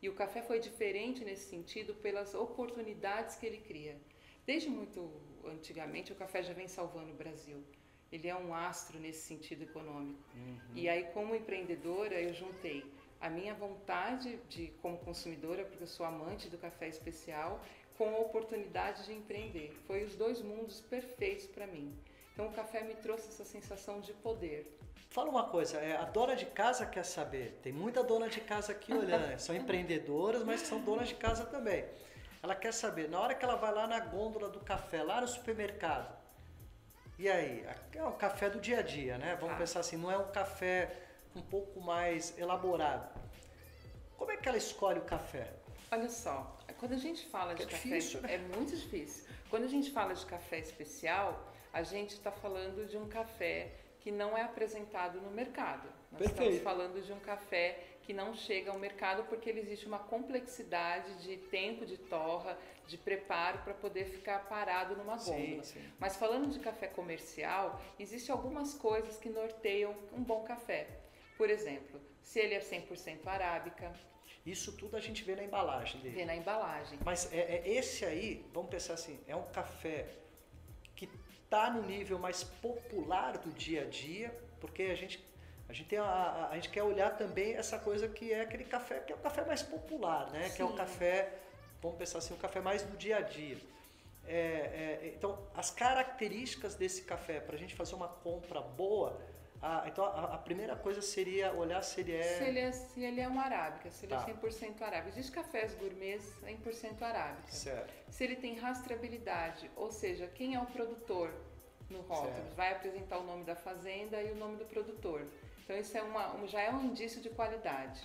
E 0.01 0.09
o 0.09 0.15
café 0.15 0.43
foi 0.43 0.59
diferente 0.59 1.25
nesse 1.25 1.49
sentido 1.49 1.95
pelas 1.95 2.35
oportunidades 2.35 3.37
que 3.37 3.47
ele 3.47 3.59
cria. 3.59 3.97
Desde 4.45 4.69
muito 4.69 5.13
antigamente, 5.45 6.13
o 6.13 6.17
café 6.17 6.43
já 6.43 6.53
vem 6.53 6.67
salvando 6.67 7.13
o 7.13 7.15
Brasil. 7.15 7.63
Ele 8.11 8.29
é 8.29 8.35
um 8.35 8.53
astro 8.53 8.99
nesse 8.99 9.23
sentido 9.23 9.63
econômico. 9.63 10.19
Uhum. 10.35 10.59
E 10.75 10.89
aí, 10.89 11.05
como 11.15 11.35
empreendedora, 11.35 12.21
eu 12.21 12.35
juntei 12.35 12.85
a 13.21 13.31
minha 13.31 13.55
vontade 13.55 14.41
de 14.49 14.69
como 14.83 14.99
consumidora, 14.99 15.65
porque 15.65 15.85
eu 15.85 15.87
sou 15.87 16.05
amante 16.05 16.51
do 16.51 16.59
café 16.59 16.89
especial, 16.89 17.65
com 17.97 18.09
a 18.09 18.19
oportunidade 18.19 19.05
de 19.05 19.13
empreender. 19.13 19.73
Foi 19.87 20.03
os 20.03 20.17
dois 20.17 20.43
mundos 20.43 20.81
perfeitos 20.81 21.47
para 21.47 21.67
mim. 21.67 21.97
Então 22.33 22.47
o 22.47 22.53
café 22.53 22.83
me 22.83 22.95
trouxe 22.95 23.29
essa 23.29 23.45
sensação 23.45 24.01
de 24.01 24.13
poder. 24.15 24.79
Fala 25.11 25.29
uma 25.29 25.45
coisa, 25.45 25.79
é, 25.79 25.97
a 25.97 26.05
dona 26.05 26.35
de 26.35 26.47
casa 26.47 26.87
quer 26.87 27.05
saber. 27.05 27.59
Tem 27.63 27.73
muita 27.73 28.03
dona 28.03 28.29
de 28.29 28.41
casa 28.41 28.73
aqui 28.73 28.93
olhando, 28.93 29.27
né? 29.27 29.39
são 29.39 29.55
empreendedoras, 29.55 30.43
mas 30.43 30.63
são 30.63 30.81
donas 30.81 31.09
de 31.09 31.15
casa 31.15 31.45
também. 31.45 31.85
Ela 32.43 32.55
quer 32.55 32.73
saber, 32.73 33.09
na 33.09 33.21
hora 33.21 33.35
que 33.35 33.45
ela 33.45 33.57
vai 33.57 33.73
lá 33.73 33.87
na 33.87 34.01
gôndola 34.01 34.49
do 34.49 34.61
café, 34.61 35.03
lá 35.03 35.21
no 35.21 35.29
supermercado, 35.29 36.17
e 37.19 37.29
aí? 37.29 37.65
É 37.95 38.03
o 38.03 38.13
café 38.13 38.49
do 38.51 38.59
dia 38.59 38.79
a 38.79 38.83
dia, 38.83 39.19
né? 39.19 39.37
Vamos 39.39 39.55
ah. 39.55 39.59
pensar 39.59 39.81
assim, 39.81 39.97
não 39.97 40.11
é 40.11 40.17
um 40.17 40.33
café 40.33 40.91
um 41.37 41.43
pouco 41.43 41.81
mais 41.81 42.37
elaborado. 42.39 43.09
Como 44.17 44.31
é 44.33 44.37
que 44.37 44.49
ela 44.49 44.59
escolhe 44.59 44.99
o 44.99 45.05
café? 45.05 45.53
Olha 45.91 46.09
só, 46.09 46.57
quando 46.79 46.95
a 46.95 46.99
gente 46.99 47.27
fala 47.27 47.55
de 47.55 47.63
é 47.63 47.67
café, 47.67 47.77
difícil, 47.77 48.21
né? 48.23 48.35
é 48.35 48.39
muito 48.39 48.75
difícil. 48.75 49.25
Quando 49.51 49.65
a 49.65 49.69
gente 49.69 49.91
fala 49.91 50.15
de 50.15 50.25
café 50.25 50.59
especial, 50.59 51.52
a 51.73 51.83
gente 51.83 52.11
está 52.11 52.31
falando 52.31 52.87
de 52.87 52.97
um 52.97 53.09
café 53.09 53.73
que 54.01 54.11
não 54.11 54.37
é 54.37 54.43
apresentado 54.43 55.21
no 55.21 55.31
mercado. 55.31 55.89
Nós 56.11 56.23
Perfeito. 56.23 56.55
estamos 56.55 56.63
falando 56.63 57.01
de 57.01 57.13
um 57.13 57.21
café 57.21 57.79
que 58.03 58.13
não 58.13 58.35
chega 58.35 58.73
ao 58.73 58.79
mercado 58.79 59.25
porque 59.25 59.49
ele 59.49 59.61
existe 59.61 59.87
uma 59.87 60.01
complexidade 60.01 61.23
de 61.23 61.37
tempo 61.37 61.87
de 61.87 61.97
torra, 61.97 62.59
de 62.87 62.99
preparo 62.99 63.59
para 63.59 63.73
poder 63.73 64.05
ficar 64.07 64.41
parado 64.49 64.97
numa 64.97 65.17
gôndola. 65.17 65.63
Mas 65.99 66.17
falando 66.17 66.51
de 66.51 66.59
café 66.59 66.89
comercial, 66.89 67.81
existem 67.99 68.33
algumas 68.33 68.75
coisas 68.75 69.17
que 69.17 69.31
norteiam 69.31 69.95
um 70.13 70.23
bom 70.23 70.43
café. 70.43 70.89
Por 71.39 71.49
exemplo, 71.49 72.01
se 72.21 72.41
ele 72.41 72.55
é 72.55 72.61
100% 72.61 73.27
arábica. 73.27 73.93
Isso 74.45 74.77
tudo 74.77 74.97
a 74.97 75.01
gente 75.01 75.23
vê 75.23 75.37
na 75.37 75.45
embalagem 75.45 76.01
dele. 76.01 76.17
Vê 76.17 76.25
na 76.25 76.35
embalagem. 76.35 76.99
Mas 77.05 77.33
é, 77.33 77.39
é 77.39 77.69
esse 77.69 78.05
aí, 78.05 78.45
vamos 78.53 78.71
pensar 78.71 78.95
assim, 78.95 79.21
é 79.29 79.37
um 79.37 79.45
café 79.53 80.09
está 81.53 81.69
no 81.71 81.83
nível 81.83 82.19
mais 82.19 82.43
popular 82.43 83.37
do 83.37 83.51
dia 83.51 83.83
a 83.83 83.85
dia, 83.85 84.35
porque 84.59 84.85
a 84.85 84.95
gente 84.95 85.23
a 85.69 85.75
gente, 85.75 85.89
tem 85.89 85.99
a, 85.99 86.49
a, 86.51 86.55
gente 86.57 86.69
quer 86.69 86.83
olhar 86.83 87.17
também 87.17 87.55
essa 87.55 87.79
coisa 87.79 88.07
que 88.07 88.31
é 88.31 88.43
aquele 88.43 88.65
café, 88.65 89.01
que 89.01 89.13
é 89.13 89.17
o 89.17 89.19
café 89.19 89.43
mais 89.43 89.63
popular, 89.63 90.31
né? 90.31 90.49
Sim. 90.49 90.57
Que 90.57 90.63
é 90.63 90.65
o 90.67 90.75
café, 90.75 91.33
vamos 91.81 91.97
pensar 91.97 92.19
assim, 92.19 92.35
o 92.35 92.37
café 92.37 92.61
mais 92.61 92.83
do 92.83 92.95
dia 92.97 93.17
a 93.17 93.21
dia. 93.23 93.57
É, 94.27 94.35
é, 94.35 95.13
então, 95.17 95.39
as 95.55 95.71
características 95.71 96.75
desse 96.75 97.03
café, 97.03 97.41
para 97.41 97.57
a 97.57 97.59
gente 97.59 97.75
fazer 97.75 97.95
uma 97.95 98.09
compra 98.09 98.61
boa, 98.61 99.19
ah, 99.65 99.85
então 99.87 100.05
a, 100.05 100.35
a, 100.35 100.39
primeira 100.39 100.75
coisa 100.75 101.01
seria 101.01 101.53
olhar 101.53 101.81
se 101.83 102.01
ele 102.01 102.17
é. 102.17 102.23
Se 102.23 102.43
ele 102.43 102.59
é, 102.59 102.73
se 102.73 103.01
ele 103.01 103.21
é 103.21 103.29
um 103.29 103.39
arábica, 103.39 103.93
se 103.93 104.05
ele 104.05 104.13
é 104.13 104.17
tá. 104.17 104.29
é 104.29 104.35
100% 104.35 104.83
arábica. 104.83 105.09
Existem 105.11 105.43
cafés 105.43 105.75
gourmets 105.77 106.35
100% 106.43 107.01
arábica. 107.01 107.53
Certo. 107.53 107.95
Se 108.11 108.25
ele 108.25 108.35
tem 108.35 108.59
rastreabilidade, 108.59 109.71
ou 109.77 109.93
seja, 109.93 110.27
quem 110.27 110.57
é 110.57 110.61
o 110.61 110.67
produtor 110.67 111.33
no 111.89 112.01
rótulo, 112.01 112.35
certo. 112.35 112.57
vai 112.57 112.73
apresentar 112.73 113.19
o 113.19 113.23
nome 113.23 113.45
da 113.45 113.55
fazenda 113.55 114.21
e 114.21 114.33
o 114.33 114.35
nome 114.35 114.57
do 114.57 114.65
produtor. 114.65 115.25
Então 115.63 115.77
isso 115.79 115.97
é 115.97 116.03
uma, 116.03 116.35
um, 116.35 116.49
já 116.49 116.61
é 116.61 116.71
um 116.73 116.83
indício 116.83 117.21
de 117.21 117.31
qualidade. 117.31 118.03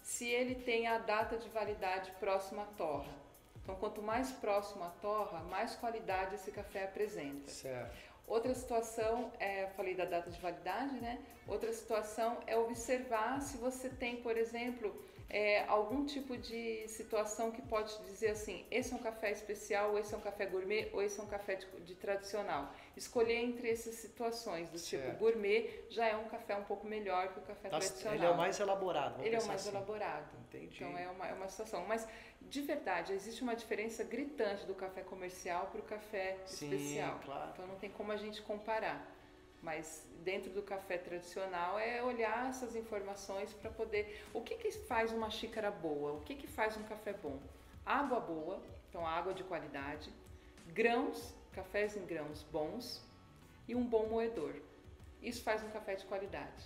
Se 0.00 0.26
ele 0.26 0.54
tem 0.54 0.86
a 0.86 0.96
data 0.96 1.36
de 1.36 1.48
validade 1.50 2.10
próxima 2.12 2.62
à 2.62 2.66
torra, 2.66 3.12
Então, 3.62 3.74
quanto 3.74 4.00
mais 4.00 4.30
próximo 4.30 4.84
à 4.84 4.90
torra, 4.90 5.40
mais 5.40 5.74
qualidade 5.74 6.36
esse 6.36 6.52
café 6.52 6.84
apresenta. 6.84 7.50
Certo. 7.50 8.15
Outra 8.26 8.52
situação, 8.54 9.32
é, 9.38 9.68
falei 9.76 9.94
da 9.94 10.04
data 10.04 10.30
de 10.30 10.40
validade, 10.40 10.94
né? 11.00 11.18
Outra 11.46 11.72
situação 11.72 12.38
é 12.46 12.56
observar 12.56 13.40
se 13.40 13.56
você 13.56 13.88
tem, 13.88 14.16
por 14.16 14.36
exemplo, 14.36 14.94
é, 15.28 15.64
algum 15.64 16.04
tipo 16.04 16.36
de 16.36 16.86
situação 16.86 17.50
que 17.50 17.60
pode 17.62 17.96
dizer 18.04 18.28
assim: 18.28 18.64
esse 18.70 18.92
é 18.92 18.96
um 18.96 19.00
café 19.00 19.32
especial, 19.32 19.90
ou 19.90 19.98
esse 19.98 20.14
é 20.14 20.16
um 20.16 20.20
café 20.20 20.46
gourmet, 20.46 20.88
ou 20.92 21.02
esse 21.02 21.18
é 21.18 21.22
um 21.22 21.26
café 21.26 21.56
de, 21.56 21.66
de 21.80 21.94
tradicional. 21.96 22.72
Escolher 22.96 23.34
entre 23.34 23.70
essas 23.70 23.96
situações, 23.96 24.70
do 24.70 24.78
tipo, 24.78 25.02
certo. 25.02 25.04
tipo 25.06 25.18
gourmet 25.18 25.84
já 25.90 26.06
é 26.06 26.16
um 26.16 26.28
café 26.28 26.56
um 26.56 26.62
pouco 26.62 26.86
melhor 26.86 27.32
que 27.32 27.40
o 27.40 27.42
café 27.42 27.68
tá, 27.68 27.78
tradicional. 27.78 28.14
Ele 28.14 28.24
é 28.24 28.30
o 28.30 28.36
mais 28.36 28.60
elaborado. 28.60 29.24
Ele 29.24 29.34
é 29.34 29.40
o 29.40 29.46
mais 29.46 29.60
assim. 29.60 29.76
elaborado. 29.76 30.36
Entendi. 30.48 30.84
Então 30.84 30.96
é 30.96 31.08
uma, 31.08 31.26
é 31.26 31.32
uma 31.32 31.48
situação. 31.48 31.84
Mas, 31.86 32.06
de 32.42 32.62
verdade, 32.62 33.12
existe 33.12 33.42
uma 33.42 33.56
diferença 33.56 34.04
gritante 34.04 34.64
do 34.64 34.74
café 34.74 35.02
comercial 35.02 35.66
para 35.66 35.80
o 35.80 35.84
café 35.84 36.36
Sim, 36.46 36.72
especial. 36.72 37.20
Claro. 37.24 37.50
Então 37.52 37.66
não 37.66 37.76
tem 37.76 37.90
como 37.90 38.12
a 38.12 38.16
gente 38.16 38.40
comparar. 38.42 39.15
Mas 39.66 40.06
dentro 40.22 40.48
do 40.52 40.62
café 40.62 40.96
tradicional 40.96 41.76
é 41.76 42.00
olhar 42.00 42.48
essas 42.48 42.76
informações 42.76 43.52
para 43.52 43.68
poder. 43.68 44.24
O 44.32 44.40
que, 44.40 44.54
que 44.54 44.70
faz 44.70 45.10
uma 45.10 45.28
xícara 45.28 45.72
boa? 45.72 46.12
O 46.12 46.20
que, 46.20 46.36
que 46.36 46.46
faz 46.46 46.76
um 46.76 46.84
café 46.84 47.12
bom? 47.12 47.40
Água 47.84 48.20
boa, 48.20 48.62
então 48.88 49.04
água 49.04 49.34
de 49.34 49.42
qualidade, 49.42 50.08
grãos, 50.68 51.34
cafés 51.52 51.96
em 51.96 52.06
grãos 52.06 52.44
bons 52.44 53.04
e 53.66 53.74
um 53.74 53.84
bom 53.84 54.06
moedor. 54.06 54.54
Isso 55.20 55.42
faz 55.42 55.64
um 55.64 55.70
café 55.70 55.96
de 55.96 56.04
qualidade. 56.04 56.62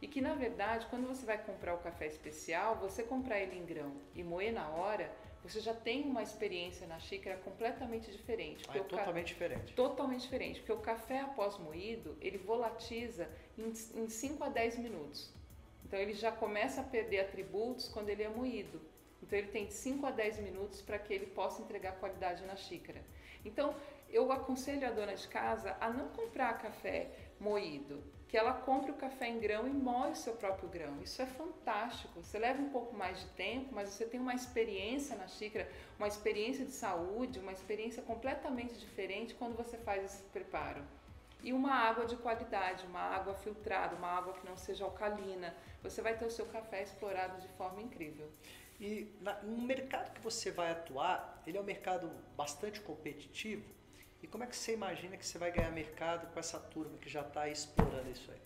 E 0.00 0.08
que 0.08 0.22
na 0.22 0.34
verdade, 0.34 0.86
quando 0.88 1.06
você 1.06 1.26
vai 1.26 1.36
comprar 1.36 1.74
o 1.74 1.82
café 1.82 2.06
especial, 2.06 2.76
você 2.76 3.02
comprar 3.02 3.38
ele 3.40 3.58
em 3.58 3.66
grão 3.66 3.92
e 4.14 4.24
moer 4.24 4.54
na 4.54 4.70
hora, 4.70 5.14
você 5.42 5.60
já 5.60 5.72
tem 5.72 6.04
uma 6.04 6.22
experiência 6.22 6.86
na 6.86 6.98
xícara 6.98 7.36
completamente 7.38 8.10
diferente. 8.10 8.64
Ah, 8.68 8.76
é 8.76 8.80
totalmente 8.80 9.34
ca... 9.34 9.46
diferente. 9.46 9.72
Totalmente 9.74 10.22
diferente, 10.22 10.60
porque 10.60 10.72
o 10.72 10.78
café 10.78 11.20
após 11.20 11.58
moído, 11.58 12.16
ele 12.20 12.38
volatiza 12.38 13.28
em 13.56 14.08
5 14.08 14.44
a 14.44 14.48
10 14.48 14.78
minutos. 14.78 15.32
Então 15.84 15.98
ele 15.98 16.12
já 16.12 16.30
começa 16.30 16.80
a 16.80 16.84
perder 16.84 17.20
atributos 17.20 17.88
quando 17.88 18.08
ele 18.08 18.22
é 18.22 18.28
moído. 18.28 18.80
Então 19.22 19.38
ele 19.38 19.48
tem 19.48 19.66
de 19.66 19.72
5 19.72 20.06
a 20.06 20.10
10 20.10 20.40
minutos 20.40 20.82
para 20.82 20.98
que 20.98 21.12
ele 21.12 21.26
possa 21.26 21.62
entregar 21.62 21.92
qualidade 21.92 22.44
na 22.44 22.56
xícara. 22.56 23.02
Então 23.44 23.74
eu 24.10 24.30
aconselho 24.32 24.86
a 24.86 24.90
dona 24.90 25.14
de 25.14 25.26
casa 25.28 25.76
a 25.80 25.90
não 25.90 26.08
comprar 26.08 26.58
café 26.58 27.10
moído, 27.38 28.02
que 28.28 28.36
ela 28.36 28.52
compre 28.52 28.90
o 28.90 28.94
café 28.94 29.26
em 29.26 29.40
grão 29.40 29.66
e 29.66 29.70
moe 29.70 30.10
o 30.10 30.14
seu 30.14 30.34
próprio 30.34 30.68
grão. 30.68 31.00
Isso 31.02 31.20
é 31.22 31.26
fantástico. 31.26 32.22
Você 32.22 32.38
leva 32.38 32.60
um 32.60 32.68
pouco 32.68 32.94
mais 32.94 33.18
de 33.20 33.26
tempo, 33.28 33.74
mas 33.74 33.88
você 33.88 34.04
tem 34.04 34.20
uma 34.20 34.34
experiência 34.34 35.16
na 35.16 35.26
xícara, 35.26 35.66
uma 35.98 36.06
experiência 36.06 36.64
de 36.64 36.72
saúde, 36.72 37.38
uma 37.38 37.52
experiência 37.52 38.02
completamente 38.02 38.74
diferente 38.74 39.34
quando 39.34 39.56
você 39.56 39.78
faz 39.78 40.04
esse 40.04 40.22
preparo. 40.24 40.82
E 41.42 41.54
uma 41.54 41.72
água 41.72 42.04
de 42.04 42.16
qualidade, 42.16 42.84
uma 42.86 43.00
água 43.00 43.32
filtrada, 43.32 43.96
uma 43.96 44.08
água 44.08 44.34
que 44.34 44.46
não 44.46 44.58
seja 44.58 44.84
alcalina. 44.84 45.54
Você 45.82 46.02
vai 46.02 46.18
ter 46.18 46.26
o 46.26 46.30
seu 46.30 46.44
café 46.46 46.82
explorado 46.82 47.40
de 47.40 47.48
forma 47.48 47.80
incrível. 47.80 48.28
E 48.78 49.10
no 49.42 49.62
mercado 49.62 50.12
que 50.12 50.20
você 50.20 50.50
vai 50.50 50.70
atuar, 50.70 51.42
ele 51.46 51.56
é 51.56 51.60
um 51.60 51.64
mercado 51.64 52.10
bastante 52.36 52.80
competitivo 52.80 53.78
e 54.22 54.26
como 54.26 54.44
é 54.44 54.46
que 54.46 54.56
você 54.56 54.72
imagina 54.72 55.16
que 55.16 55.26
você 55.26 55.38
vai 55.38 55.52
ganhar 55.52 55.70
mercado 55.70 56.32
com 56.32 56.40
essa 56.40 56.58
turma 56.58 56.98
que 56.98 57.08
já 57.08 57.20
está 57.20 57.48
explorando 57.48 58.10
isso 58.10 58.30
aí? 58.30 58.40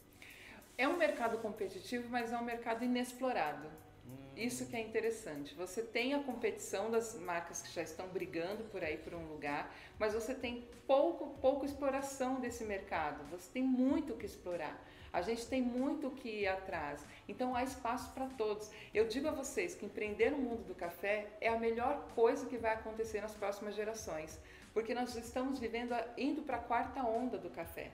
É 0.76 0.86
um 0.86 0.96
mercado 0.96 1.38
competitivo, 1.38 2.08
mas 2.10 2.32
é 2.32 2.36
um 2.36 2.44
mercado 2.44 2.84
inexplorado. 2.84 3.68
Hum. 4.06 4.32
Isso 4.36 4.66
que 4.66 4.76
é 4.76 4.80
interessante. 4.80 5.54
Você 5.54 5.82
tem 5.82 6.14
a 6.14 6.22
competição 6.22 6.90
das 6.90 7.14
marcas 7.18 7.62
que 7.62 7.72
já 7.72 7.82
estão 7.82 8.08
brigando 8.08 8.64
por 8.64 8.82
aí 8.82 8.98
por 8.98 9.14
um 9.14 9.26
lugar, 9.28 9.74
mas 9.98 10.12
você 10.12 10.34
tem 10.34 10.68
pouco, 10.86 11.38
pouco 11.40 11.64
exploração 11.64 12.40
desse 12.40 12.64
mercado. 12.64 13.24
Você 13.30 13.50
tem 13.50 13.62
muito 13.62 14.12
o 14.12 14.16
que 14.16 14.26
explorar. 14.26 14.82
A 15.12 15.20
gente 15.20 15.46
tem 15.46 15.60
muito 15.60 16.08
o 16.08 16.10
que 16.10 16.40
ir 16.40 16.48
atrás. 16.48 17.04
Então 17.28 17.54
há 17.54 17.62
espaço 17.62 18.12
para 18.12 18.26
todos. 18.26 18.70
Eu 18.94 19.06
digo 19.06 19.28
a 19.28 19.32
vocês 19.32 19.74
que 19.74 19.84
empreender 19.84 20.30
no 20.30 20.38
mundo 20.38 20.64
do 20.64 20.74
café 20.74 21.28
é 21.40 21.48
a 21.48 21.58
melhor 21.58 22.08
coisa 22.14 22.46
que 22.46 22.56
vai 22.56 22.72
acontecer 22.72 23.20
nas 23.20 23.34
próximas 23.34 23.74
gerações 23.74 24.40
porque 24.72 24.94
nós 24.94 25.14
estamos 25.14 25.58
vivendo, 25.58 25.94
indo 26.16 26.42
para 26.42 26.56
a 26.56 26.60
quarta 26.60 27.02
onda 27.02 27.36
do 27.38 27.50
café, 27.50 27.90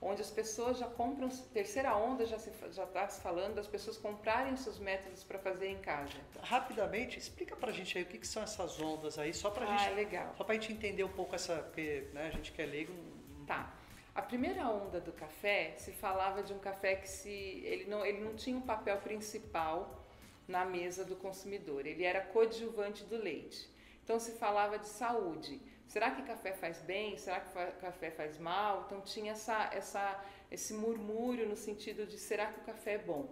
onde 0.00 0.20
as 0.20 0.30
pessoas 0.30 0.78
já 0.78 0.86
compram, 0.86 1.28
terceira 1.28 1.94
onda 1.96 2.26
já 2.26 2.36
já 2.70 2.84
está 2.84 3.08
se 3.08 3.20
falando 3.20 3.54
das 3.54 3.68
pessoas 3.68 3.96
comprarem 3.96 4.56
seus 4.56 4.78
métodos 4.78 5.22
para 5.22 5.38
fazer 5.38 5.68
em 5.68 5.78
casa. 5.78 6.14
Rapidamente, 6.42 7.18
explica 7.18 7.54
para 7.54 7.70
a 7.70 7.72
gente 7.72 7.96
aí 7.96 8.04
o 8.04 8.06
que, 8.06 8.18
que, 8.18 8.26
são 8.26 8.42
essas 8.42 8.80
ondas 8.80 9.18
aí, 9.18 9.32
só 9.32 9.50
para 9.50 9.72
ah, 9.72 9.76
gente, 9.76 9.94
legal. 9.94 10.34
só 10.36 10.42
para 10.42 10.54
a 10.54 10.58
gente 10.58 10.72
entender 10.72 11.04
um 11.04 11.12
pouco 11.12 11.34
essa, 11.34 11.56
porque 11.56 12.08
né, 12.12 12.26
a 12.26 12.30
gente 12.30 12.50
quer 12.52 12.66
leigo. 12.66 12.92
Tá. 13.46 13.72
A 14.14 14.20
primeira 14.20 14.68
onda 14.68 15.00
do 15.00 15.12
café 15.12 15.74
se 15.78 15.92
falava 15.92 16.42
de 16.42 16.52
um 16.52 16.58
café 16.58 16.96
que 16.96 17.08
se 17.08 17.30
ele 17.30 17.86
não 17.86 18.04
ele 18.04 18.20
não 18.20 18.34
tinha 18.34 18.56
um 18.56 18.60
papel 18.60 18.98
principal 18.98 20.04
na 20.46 20.64
mesa 20.64 21.02
do 21.04 21.16
consumidor, 21.16 21.86
ele 21.86 22.04
era 22.04 22.20
coadjuvante 22.20 23.04
do 23.04 23.16
leite. 23.16 23.70
Então 24.04 24.18
se 24.18 24.32
falava 24.32 24.78
de 24.78 24.86
saúde. 24.86 25.60
Será 25.92 26.10
que 26.10 26.22
café 26.22 26.54
faz 26.54 26.78
bem? 26.80 27.18
Será 27.18 27.38
que 27.38 27.52
café 27.78 28.10
faz 28.10 28.38
mal? 28.38 28.84
Então 28.86 29.02
tinha 29.02 29.32
essa, 29.32 29.68
essa, 29.74 30.24
esse 30.50 30.72
murmúrio 30.72 31.46
no 31.46 31.54
sentido 31.54 32.06
de 32.06 32.18
será 32.18 32.46
que 32.46 32.60
o 32.60 32.62
café 32.62 32.92
é 32.94 32.98
bom? 32.98 33.28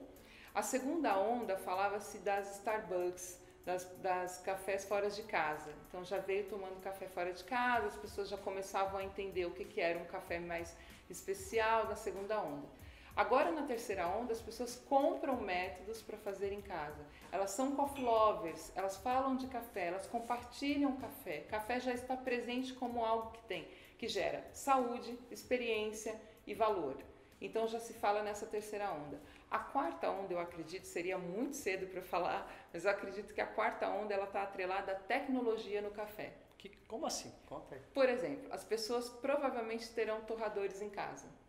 A 0.55 0.61
segunda 0.61 1.19
onda 1.19 1.57
falava-se 1.57 2.19
das 2.19 2.57
Starbucks, 2.57 3.41
das, 3.65 3.85
das, 4.03 4.37
cafés 4.43 4.85
fora 4.85 5.09
de 5.09 5.23
casa. 5.23 5.73
Então 5.89 6.05
já 6.05 6.19
veio 6.19 6.51
tomando 6.51 6.79
café 6.83 7.09
fora 7.09 7.33
de 7.33 7.43
casa, 7.45 7.87
as 7.87 7.97
pessoas 7.97 8.29
já 8.29 8.37
começavam 8.37 9.01
a 9.01 9.05
entender 9.05 9.47
o 9.47 9.53
que, 9.53 9.65
que 9.65 9.81
era 9.81 9.99
um 9.99 10.05
café 10.05 10.39
mais 10.39 10.77
especial 11.09 11.87
na 11.87 11.97
segunda 11.97 12.43
onda. 12.43 12.69
Agora 13.17 13.51
na 13.51 13.63
terceira 13.63 14.07
onda, 14.07 14.33
as 14.33 14.41
pessoas 14.41 14.77
compram 14.89 15.41
métodos 15.41 16.01
para 16.01 16.17
fazer 16.17 16.53
em 16.53 16.63
casa. 16.63 17.05
Elas 17.33 17.51
são 17.51 17.75
coffee 17.75 18.05
lovers, 18.05 18.73
elas 18.77 18.97
falam 18.97 19.37
de 19.37 19.47
café, 19.49 19.89
elas 19.89 20.07
compartilham 20.07 20.97
café. 20.97 21.41
Café 21.49 21.81
já 21.81 21.93
está 21.93 22.17
presente 22.17 22.73
como 22.73 23.05
algo 23.05 23.33
que 23.33 23.43
tem, 23.45 23.69
que 23.99 24.09
gera 24.09 24.49
saúde, 24.53 25.19
experiência 25.31 26.21
e 26.47 26.55
valor. 26.55 26.97
Então 27.41 27.67
já 27.67 27.81
se 27.81 27.95
fala 27.95 28.23
nessa 28.23 28.47
terceira 28.47 28.91
onda. 28.93 29.21
A 29.51 29.59
quarta 29.59 30.09
onda, 30.11 30.33
eu 30.33 30.39
acredito, 30.39 30.85
seria 30.85 31.19
muito 31.19 31.57
cedo 31.57 31.87
para 31.89 32.03
falar, 32.03 32.51
mas 32.73 32.85
eu 32.85 32.91
acredito 32.91 33.35
que 33.35 33.41
a 33.41 33.47
quarta 33.47 33.89
onda 33.89 34.15
ela 34.15 34.27
está 34.27 34.43
atrelada 34.43 34.93
à 34.93 34.95
tecnologia 34.95 35.83
no 35.83 35.91
café. 35.91 36.35
Que, 36.57 36.69
como 36.87 37.07
assim? 37.07 37.33
Conta 37.47 37.75
aí. 37.75 37.81
Por 37.93 38.09
exemplo, 38.09 38.53
as 38.53 38.63
pessoas 38.63 39.09
provavelmente 39.09 39.91
terão 39.91 40.21
torradores 40.21 40.81
em 40.83 40.91
casa 40.91 41.40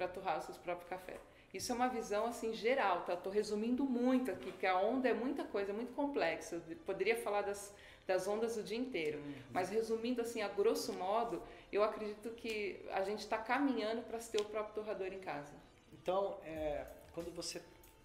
para 0.00 0.08
torrar 0.08 0.38
os 0.38 0.46
seus 0.46 0.56
próprios 0.56 0.88
cafés. 0.88 1.20
Isso 1.52 1.70
é 1.72 1.74
uma 1.74 1.88
visão 1.88 2.24
assim 2.26 2.54
geral, 2.54 3.02
tá? 3.02 3.12
Estou 3.12 3.30
resumindo 3.30 3.84
muito 3.84 4.30
aqui, 4.30 4.50
que 4.52 4.66
a 4.66 4.80
onda 4.80 5.10
é 5.10 5.12
muita 5.12 5.44
coisa, 5.44 5.72
é 5.72 5.74
muito 5.74 5.92
complexa. 5.92 6.56
Eu 6.56 6.76
poderia 6.86 7.16
falar 7.16 7.42
das, 7.42 7.74
das 8.06 8.26
ondas 8.26 8.56
o 8.56 8.62
dia 8.62 8.78
inteiro, 8.78 9.18
uhum. 9.18 9.34
mas 9.52 9.68
resumindo 9.68 10.22
assim 10.22 10.40
a 10.40 10.48
grosso 10.48 10.94
modo, 10.94 11.42
eu 11.70 11.82
acredito 11.82 12.30
que 12.30 12.80
a 12.92 13.02
gente 13.02 13.18
está 13.18 13.36
caminhando 13.36 14.00
para 14.02 14.18
ter 14.18 14.40
o 14.40 14.44
próprio 14.44 14.74
torrador 14.74 15.08
em 15.08 15.18
casa. 15.18 15.52
Então, 15.92 16.38
é, 16.44 16.86
quando 17.12 17.30
você 17.34 17.60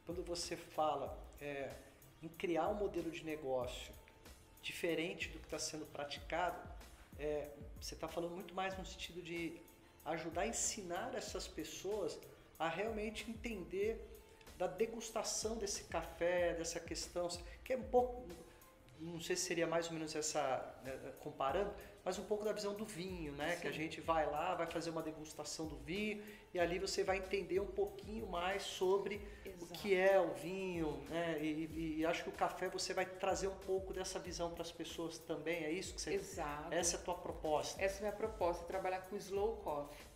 quando 0.05 0.23
você 0.23 0.55
fala 0.55 1.17
é, 1.41 1.71
em 2.21 2.27
criar 2.27 2.67
um 2.69 2.75
modelo 2.75 3.09
de 3.09 3.23
negócio 3.23 3.91
diferente 4.61 5.29
do 5.29 5.39
que 5.39 5.45
está 5.45 5.57
sendo 5.57 5.85
praticado, 5.87 6.59
é, 7.17 7.47
você 7.81 7.95
está 7.95 8.07
falando 8.07 8.33
muito 8.33 8.53
mais 8.53 8.77
no 8.77 8.85
sentido 8.85 9.21
de 9.21 9.59
ajudar 10.05 10.41
a 10.41 10.47
ensinar 10.47 11.15
essas 11.15 11.47
pessoas 11.47 12.17
a 12.57 12.69
realmente 12.69 13.29
entender 13.29 13.99
da 14.57 14.67
degustação 14.67 15.57
desse 15.57 15.85
café, 15.85 16.53
dessa 16.53 16.79
questão, 16.79 17.27
que 17.63 17.73
é 17.73 17.77
um 17.77 17.83
pouco, 17.83 18.25
não 18.99 19.19
sei 19.19 19.35
se 19.35 19.43
seria 19.43 19.67
mais 19.67 19.87
ou 19.87 19.93
menos 19.93 20.15
essa, 20.15 20.75
né, 20.83 20.97
comparando, 21.19 21.73
mas 22.03 22.19
um 22.19 22.23
pouco 22.23 22.45
da 22.45 22.53
visão 22.53 22.73
do 22.73 22.85
vinho, 22.85 23.33
né? 23.33 23.55
Sim. 23.55 23.61
Que 23.61 23.67
a 23.67 23.71
gente 23.71 24.01
vai 24.01 24.29
lá, 24.29 24.53
vai 24.53 24.67
fazer 24.67 24.91
uma 24.91 25.01
degustação 25.01 25.67
do 25.67 25.75
vinho 25.77 26.23
e 26.53 26.59
ali 26.59 26.77
você 26.77 27.03
vai 27.03 27.17
entender 27.17 27.59
um 27.59 27.67
pouquinho 27.67 28.27
mais 28.27 28.63
sobre 28.63 29.19
Exato. 29.43 29.63
o 29.63 29.67
que 29.69 29.95
é 29.95 30.19
o 30.19 30.33
vinho, 30.33 31.03
né? 31.09 31.39
E, 31.41 31.97
e, 31.97 32.05
acho 32.05 32.23
que 32.23 32.29
o 32.29 32.33
café 32.33 32.69
você 32.69 32.93
vai 32.93 33.05
trazer 33.05 33.47
um 33.47 33.55
pouco 33.55 33.91
dessa 33.91 34.19
visão 34.19 34.51
para 34.51 34.61
as 34.61 34.71
pessoas 34.71 35.17
também, 35.17 35.63
é 35.63 35.71
isso 35.71 35.95
que 35.95 36.01
você... 36.01 36.13
Exato. 36.13 36.73
Essa 36.73 36.97
é 36.97 36.99
a 36.99 37.03
tua 37.03 37.15
proposta. 37.15 37.81
Essa 37.81 37.95
é 37.95 37.97
a 37.97 38.01
minha 38.01 38.13
proposta, 38.13 38.63
trabalhar 38.65 39.01
com 39.01 39.15
slow 39.15 39.57
coffee 39.57 40.14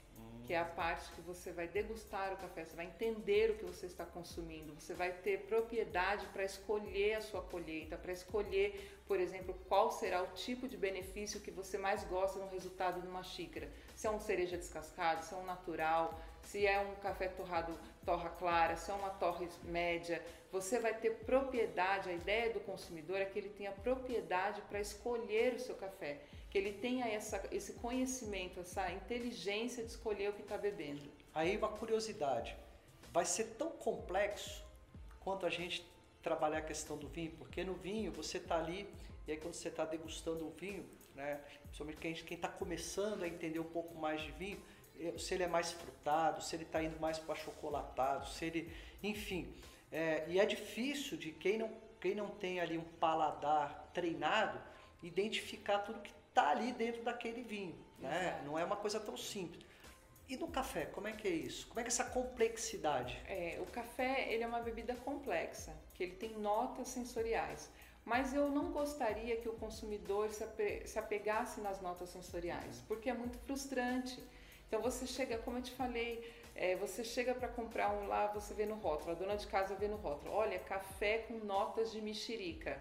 que 0.49 0.53
é 0.55 0.57
a 0.57 0.65
parte 0.65 1.11
que 1.11 1.21
você 1.21 1.51
vai 1.51 1.67
degustar 1.67 2.33
o 2.33 2.37
café, 2.37 2.65
você 2.65 2.75
vai 2.75 2.87
entender 2.87 3.51
o 3.51 3.55
que 3.55 3.63
você 3.63 3.85
está 3.85 4.03
consumindo, 4.03 4.73
você 4.73 4.95
vai 4.95 5.11
ter 5.11 5.41
propriedade 5.41 6.25
para 6.33 6.43
escolher 6.43 7.13
a 7.13 7.21
sua 7.21 7.43
colheita, 7.43 7.95
para 7.95 8.11
escolher, 8.11 8.99
por 9.07 9.19
exemplo, 9.19 9.53
qual 9.67 9.91
será 9.91 10.23
o 10.23 10.27
tipo 10.33 10.67
de 10.67 10.75
benefício 10.75 11.39
que 11.39 11.51
você 11.51 11.77
mais 11.77 12.03
gosta 12.05 12.39
no 12.39 12.49
resultado 12.49 12.99
de 12.99 13.07
uma 13.07 13.21
xícara. 13.21 13.69
Se 13.95 14.07
é 14.07 14.09
um 14.09 14.19
cereja 14.19 14.57
descascado, 14.57 15.23
se 15.23 15.35
é 15.35 15.37
um 15.37 15.45
natural, 15.45 16.19
se 16.43 16.65
é 16.65 16.79
um 16.79 16.95
café 16.95 17.27
torrado 17.27 17.77
torra 18.05 18.29
clara, 18.29 18.75
se 18.75 18.89
é 18.89 18.93
uma 18.93 19.09
torre 19.09 19.47
média, 19.63 20.23
você 20.51 20.79
vai 20.79 20.93
ter 20.93 21.11
propriedade, 21.25 22.09
a 22.09 22.13
ideia 22.13 22.51
do 22.51 22.59
consumidor 22.59 23.17
é 23.17 23.25
que 23.25 23.37
ele 23.37 23.49
tenha 23.49 23.71
propriedade 23.71 24.61
para 24.63 24.79
escolher 24.79 25.53
o 25.53 25.59
seu 25.59 25.75
café, 25.75 26.21
que 26.49 26.57
ele 26.57 26.73
tenha 26.73 27.05
essa, 27.07 27.41
esse 27.51 27.73
conhecimento, 27.73 28.59
essa 28.59 28.91
inteligência 28.91 29.83
de 29.83 29.91
escolher 29.91 30.29
o 30.29 30.33
que 30.33 30.41
está 30.41 30.57
bebendo. 30.57 31.07
Aí 31.35 31.55
uma 31.55 31.69
curiosidade, 31.69 32.55
vai 33.11 33.25
ser 33.25 33.55
tão 33.57 33.69
complexo 33.69 34.63
quanto 35.19 35.45
a 35.45 35.49
gente 35.49 35.87
trabalhar 36.23 36.59
a 36.59 36.63
questão 36.63 36.97
do 36.97 37.07
vinho, 37.07 37.31
porque 37.37 37.63
no 37.63 37.75
vinho 37.75 38.11
você 38.11 38.37
está 38.37 38.57
ali 38.57 38.89
e 39.27 39.31
aí 39.31 39.37
quando 39.37 39.53
você 39.53 39.69
está 39.69 39.85
degustando 39.85 40.47
o 40.47 40.49
vinho, 40.49 40.83
né, 41.13 41.39
principalmente 41.63 42.23
quem 42.23 42.35
está 42.35 42.47
começando 42.47 43.23
a 43.23 43.27
entender 43.27 43.59
um 43.59 43.63
pouco 43.63 43.95
mais 43.95 44.21
de 44.21 44.31
vinho, 44.31 44.59
se 45.17 45.33
ele 45.33 45.43
é 45.43 45.47
mais 45.47 45.71
frutado, 45.71 46.41
se 46.43 46.55
ele 46.55 46.63
está 46.63 46.81
indo 46.83 46.99
mais 46.99 47.17
para 47.17 47.33
achocolatado, 47.33 48.27
se 48.27 48.45
ele, 48.45 48.73
enfim, 49.01 49.53
é, 49.91 50.25
e 50.27 50.39
é 50.39 50.45
difícil 50.45 51.17
de 51.17 51.31
quem 51.31 51.57
não, 51.57 51.71
quem 51.99 52.15
não 52.15 52.29
tem 52.29 52.59
ali 52.59 52.77
um 52.77 52.83
paladar 52.99 53.89
treinado 53.93 54.59
identificar 55.01 55.79
tudo 55.79 56.01
que 56.01 56.13
está 56.29 56.49
ali 56.49 56.71
dentro 56.71 57.03
daquele 57.03 57.41
vinho, 57.41 57.75
né? 57.99 58.41
Não 58.45 58.57
é 58.57 58.63
uma 58.63 58.75
coisa 58.75 58.99
tão 58.99 59.17
simples. 59.17 59.65
E 60.27 60.37
no 60.37 60.47
café, 60.47 60.85
como 60.85 61.07
é 61.07 61.11
que 61.11 61.27
é 61.27 61.31
isso? 61.31 61.67
Como 61.67 61.79
é 61.79 61.83
que 61.83 61.87
é 61.87 61.91
essa 61.91 62.03
complexidade? 62.03 63.19
É, 63.27 63.57
o 63.61 63.65
café 63.65 64.31
ele 64.31 64.43
é 64.43 64.47
uma 64.47 64.59
bebida 64.59 64.93
complexa, 64.95 65.75
que 65.95 66.03
ele 66.03 66.15
tem 66.15 66.37
notas 66.37 66.87
sensoriais. 66.89 67.69
Mas 68.05 68.33
eu 68.33 68.49
não 68.49 68.71
gostaria 68.71 69.37
que 69.37 69.49
o 69.49 69.53
consumidor 69.53 70.29
se 70.31 70.99
apegasse 70.99 71.61
nas 71.61 71.81
notas 71.81 72.09
sensoriais, 72.09 72.83
porque 72.87 73.09
é 73.09 73.13
muito 73.13 73.37
frustrante. 73.39 74.23
Então 74.69 74.81
você 74.83 75.07
chega, 75.07 75.39
como 75.39 75.57
eu 75.57 75.63
te 75.63 75.71
falei, 75.71 76.23
é, 76.55 76.75
você 76.75 77.03
chega 77.03 77.33
para 77.33 77.47
comprar 77.47 77.89
um 77.89 78.05
lá, 78.05 78.27
você 78.27 78.53
vê 78.53 78.67
no 78.67 78.75
rótulo, 78.75 79.11
a 79.11 79.15
dona 79.15 79.35
de 79.35 79.47
casa 79.47 79.73
vê 79.73 79.87
no 79.87 79.95
rótulo, 79.95 80.31
olha, 80.31 80.59
café 80.59 81.25
com 81.27 81.39
notas 81.39 81.91
de 81.91 81.99
mexerica. 81.99 82.79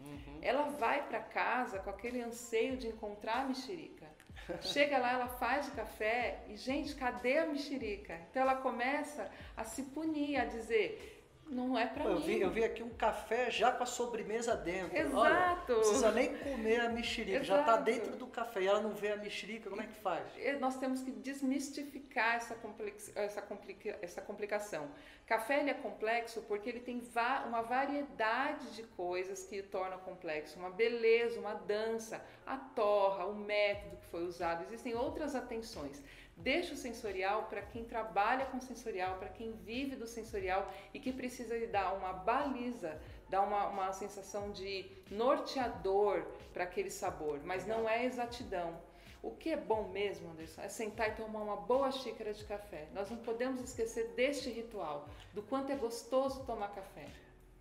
Uhum. 0.00 0.38
Ela 0.42 0.64
vai 0.64 1.06
para 1.06 1.20
casa 1.20 1.78
com 1.78 1.90
aquele 1.90 2.20
anseio 2.20 2.76
de 2.76 2.88
encontrar 2.88 3.42
a 3.42 3.44
mexerica. 3.44 4.06
Chega 4.62 4.98
lá, 4.98 5.12
ela 5.12 5.28
faz 5.28 5.68
o 5.68 5.72
café 5.72 6.42
e, 6.48 6.56
gente, 6.56 6.96
cadê 6.96 7.38
a 7.38 7.46
mexerica? 7.46 8.20
Então 8.28 8.42
ela 8.42 8.56
começa 8.56 9.30
a 9.56 9.62
se 9.62 9.84
punir, 9.84 10.36
a 10.36 10.44
dizer: 10.44 11.17
não 11.50 11.78
é 11.78 11.86
para 11.86 12.04
mim. 12.04 12.10
Eu 12.10 12.20
vi, 12.20 12.40
eu 12.40 12.50
vi 12.50 12.64
aqui 12.64 12.82
um 12.82 12.90
café 12.90 13.50
já 13.50 13.72
com 13.72 13.82
a 13.82 13.86
sobremesa 13.86 14.56
dentro. 14.56 14.96
Exato. 14.96 15.16
Olha, 15.16 15.56
não 15.68 15.76
precisa 15.76 16.10
nem 16.12 16.36
comer 16.36 16.80
a 16.80 16.88
mexerica, 16.88 17.42
já 17.42 17.60
está 17.60 17.76
dentro 17.76 18.16
do 18.16 18.26
café. 18.26 18.62
E 18.62 18.66
ela 18.66 18.80
não 18.80 18.90
vê 18.90 19.12
a 19.12 19.16
mexerica, 19.16 19.70
como 19.70 19.82
é 19.82 19.86
que 19.86 19.94
faz? 19.94 20.24
Nós 20.60 20.76
temos 20.78 21.02
que 21.02 21.10
desmistificar 21.10 22.36
essa, 22.36 22.54
complex, 22.54 23.12
essa, 23.16 23.42
complica, 23.42 23.98
essa 24.02 24.20
complicação. 24.20 24.90
Café 25.26 25.60
ele 25.60 25.70
é 25.70 25.74
complexo 25.74 26.42
porque 26.42 26.68
ele 26.68 26.80
tem 26.80 27.00
va 27.00 27.44
uma 27.46 27.62
variedade 27.62 28.74
de 28.74 28.82
coisas 28.82 29.44
que 29.44 29.60
o 29.60 29.62
tornam 29.64 29.98
complexo. 29.98 30.58
Uma 30.58 30.70
beleza, 30.70 31.38
uma 31.38 31.54
dança, 31.54 32.24
a 32.46 32.56
torra, 32.56 33.26
o 33.26 33.34
método 33.34 33.96
que 33.96 34.06
foi 34.06 34.24
usado. 34.24 34.64
Existem 34.64 34.94
outras 34.94 35.34
atenções. 35.34 36.02
Deixa 36.38 36.74
o 36.74 36.76
sensorial 36.76 37.46
para 37.50 37.62
quem 37.62 37.84
trabalha 37.84 38.46
com 38.46 38.60
sensorial, 38.60 39.18
para 39.18 39.28
quem 39.28 39.52
vive 39.52 39.96
do 39.96 40.06
sensorial 40.06 40.72
e 40.94 41.00
que 41.00 41.12
precisa 41.12 41.54
dar 41.66 41.94
uma 41.94 42.12
baliza, 42.12 43.00
dar 43.28 43.42
uma, 43.42 43.66
uma 43.68 43.92
sensação 43.92 44.52
de 44.52 44.88
norteador 45.10 46.24
para 46.52 46.64
aquele 46.64 46.90
sabor, 46.90 47.40
mas 47.44 47.66
não 47.66 47.88
é 47.88 48.04
exatidão. 48.04 48.80
O 49.20 49.32
que 49.32 49.50
é 49.50 49.56
bom 49.56 49.88
mesmo, 49.88 50.30
Anderson, 50.30 50.62
é 50.62 50.68
sentar 50.68 51.08
e 51.08 51.16
tomar 51.16 51.42
uma 51.42 51.56
boa 51.56 51.90
xícara 51.90 52.32
de 52.32 52.44
café. 52.44 52.86
Nós 52.94 53.10
não 53.10 53.18
podemos 53.18 53.60
esquecer 53.60 54.12
deste 54.14 54.48
ritual, 54.48 55.08
do 55.34 55.42
quanto 55.42 55.72
é 55.72 55.76
gostoso 55.76 56.44
tomar 56.44 56.68
café. 56.68 57.06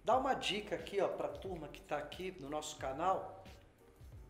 Dá 0.06 0.18
uma 0.18 0.36
dica 0.36 0.76
aqui 0.76 1.02
ó, 1.02 1.08
para 1.08 1.28
a 1.28 1.32
turma 1.32 1.68
que 1.68 1.82
está 1.82 1.98
aqui 1.98 2.32
no 2.40 2.48
nosso 2.48 2.78
canal. 2.78 3.44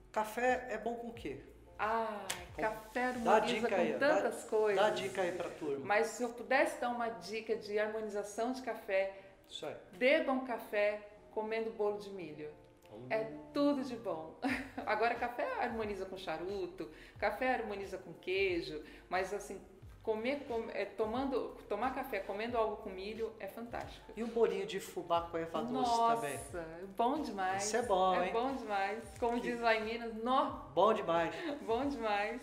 Café 0.10 0.68
é 0.70 0.78
bom 0.78 0.96
com 0.96 1.08
o 1.10 1.14
quê? 1.14 1.44
Ah, 1.80 2.26
café 2.58 3.04
harmoniza 3.06 3.70
com 3.70 3.76
aí, 3.76 3.94
tantas 3.94 4.44
dá, 4.44 4.50
coisas. 4.50 4.84
Dá 4.84 4.90
dica 4.90 5.22
aí 5.22 5.32
pra 5.32 5.50
turma. 5.50 5.86
Mas 5.86 6.08
se 6.08 6.24
eu 6.24 6.30
pudesse 6.30 6.80
dar 6.82 6.90
uma 6.90 7.10
dica 7.10 7.56
de 7.56 7.78
harmonização 7.78 8.52
de 8.52 8.62
café, 8.62 9.14
Isso 9.48 9.66
aí. 9.66 9.76
bebam 9.94 10.46
café 10.46 11.02
comendo 11.32 11.70
bolo 11.72 12.00
de 12.00 12.10
milho. 12.10 12.50
Hum. 12.92 13.08
É 13.10 13.26
tudo 13.54 13.84
de 13.84 13.96
bom. 13.96 14.40
Agora, 14.86 15.14
café 15.16 15.44
harmoniza 15.62 16.06
com 16.06 16.18
charuto, 16.18 16.90
café 17.20 17.54
harmoniza 17.54 17.98
com 17.98 18.14
queijo, 18.14 18.84
mas 19.10 19.34
assim, 19.34 19.62
comer, 20.08 20.46
com, 20.48 20.70
é, 20.70 20.86
tomando, 20.86 21.50
tomar 21.68 21.94
café 21.94 22.20
comendo 22.20 22.58
algo 22.58 22.78
com 22.78 22.90
milho 22.90 23.30
é 23.42 23.48
fantástico. 23.48 24.14
E 24.16 24.24
um 24.24 24.30
bolinho 24.30 24.66
de 24.66 24.80
fubá 24.80 25.24
com 25.24 25.38
erva 25.38 25.62
doce 25.62 25.98
também. 25.98 26.34
Nossa, 26.34 26.88
bom 26.96 27.22
demais. 27.22 27.66
Isso 27.66 27.76
é 27.76 27.82
bom, 27.82 28.16
é 28.16 28.28
hein? 28.28 28.34
bom 28.34 28.56
demais. 28.56 29.04
Como 29.20 29.42
que... 29.42 29.52
diz 29.52 29.60
lá 29.60 29.76
em 29.76 29.84
Minas, 29.84 30.16
nó. 30.16 30.62
Bom 30.74 30.94
demais. 30.94 31.36
bom 31.68 31.86
demais. 31.86 32.42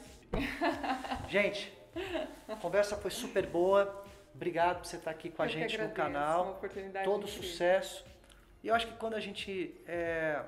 Gente, 1.26 1.72
a 2.46 2.54
conversa 2.56 2.98
foi 2.98 3.10
super 3.10 3.46
boa. 3.46 4.04
Obrigado 4.34 4.80
por 4.80 4.86
você 4.86 4.96
estar 4.96 5.12
aqui 5.12 5.30
com 5.30 5.40
a 5.40 5.46
eu 5.46 5.48
gente 5.48 5.74
agradeço, 5.74 5.88
no 5.88 5.94
canal. 5.94 6.60
Todo 7.02 7.26
sucesso. 7.26 8.04
E 8.62 8.68
eu 8.68 8.74
acho 8.74 8.88
que 8.88 8.96
quando 8.98 9.14
a 9.14 9.20
gente 9.20 9.74
é, 9.86 10.44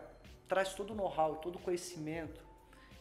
traz 0.47 0.75
todo 0.75 0.91
o 0.91 0.95
know-how, 0.95 1.37
todo 1.37 1.57
o 1.57 1.61
conhecimento, 1.61 2.45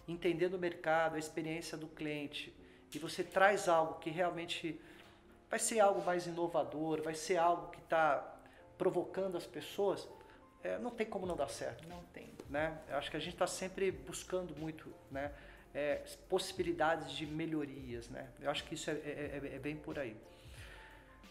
entendendo 0.07 0.53
o 0.53 0.59
mercado, 0.59 1.15
a 1.15 1.19
experiência 1.19 1.77
do 1.77 1.87
cliente, 1.87 2.55
e 2.95 2.99
você 2.99 3.23
traz 3.23 3.67
algo 3.67 3.99
que 3.99 4.09
realmente 4.09 4.79
vai 5.49 5.59
ser 5.59 5.79
algo 5.79 6.03
mais 6.03 6.25
inovador, 6.25 7.01
vai 7.01 7.13
ser 7.13 7.37
algo 7.37 7.69
que 7.71 7.79
está 7.79 8.35
provocando 8.77 9.37
as 9.37 9.45
pessoas, 9.45 10.07
é, 10.63 10.77
não 10.79 10.91
tem 10.91 11.05
como 11.05 11.25
não 11.25 11.35
dar 11.35 11.47
certo. 11.47 11.87
Não 11.87 12.03
tem. 12.13 12.33
Né? 12.49 12.77
Eu 12.89 12.97
acho 12.97 13.09
que 13.09 13.17
a 13.17 13.19
gente 13.19 13.33
está 13.33 13.47
sempre 13.47 13.91
buscando 13.91 14.55
muito 14.55 14.91
né? 15.11 15.31
É, 15.73 16.01
possibilidades 16.29 17.11
de 17.11 17.25
melhorias. 17.25 18.09
Né? 18.09 18.27
Eu 18.41 18.49
acho 18.49 18.63
que 18.63 18.75
isso 18.75 18.89
é, 18.89 18.93
é, 18.93 19.51
é 19.55 19.59
bem 19.59 19.75
por 19.75 19.99
aí. 19.99 20.15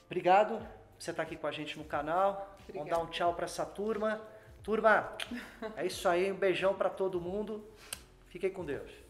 Obrigado 0.07 0.59
por 0.59 1.03
você 1.03 1.11
estar 1.11 1.23
aqui 1.23 1.37
com 1.37 1.47
a 1.47 1.53
gente 1.53 1.77
no 1.79 1.85
canal. 1.85 2.57
Obrigada. 2.63 2.73
Vamos 2.73 2.91
dar 2.91 2.99
um 2.99 3.07
tchau 3.11 3.35
para 3.35 3.47
essa 3.47 3.67
turma. 3.67 4.21
Turma, 4.63 5.17
é 5.77 5.87
isso 5.87 6.09
aí. 6.09 6.31
Um 6.31 6.37
beijão 6.37 6.75
para 6.75 6.89
todo 6.89 7.21
mundo. 7.21 7.67
Fiquem 8.29 8.51
com 8.51 8.65
Deus. 8.65 9.04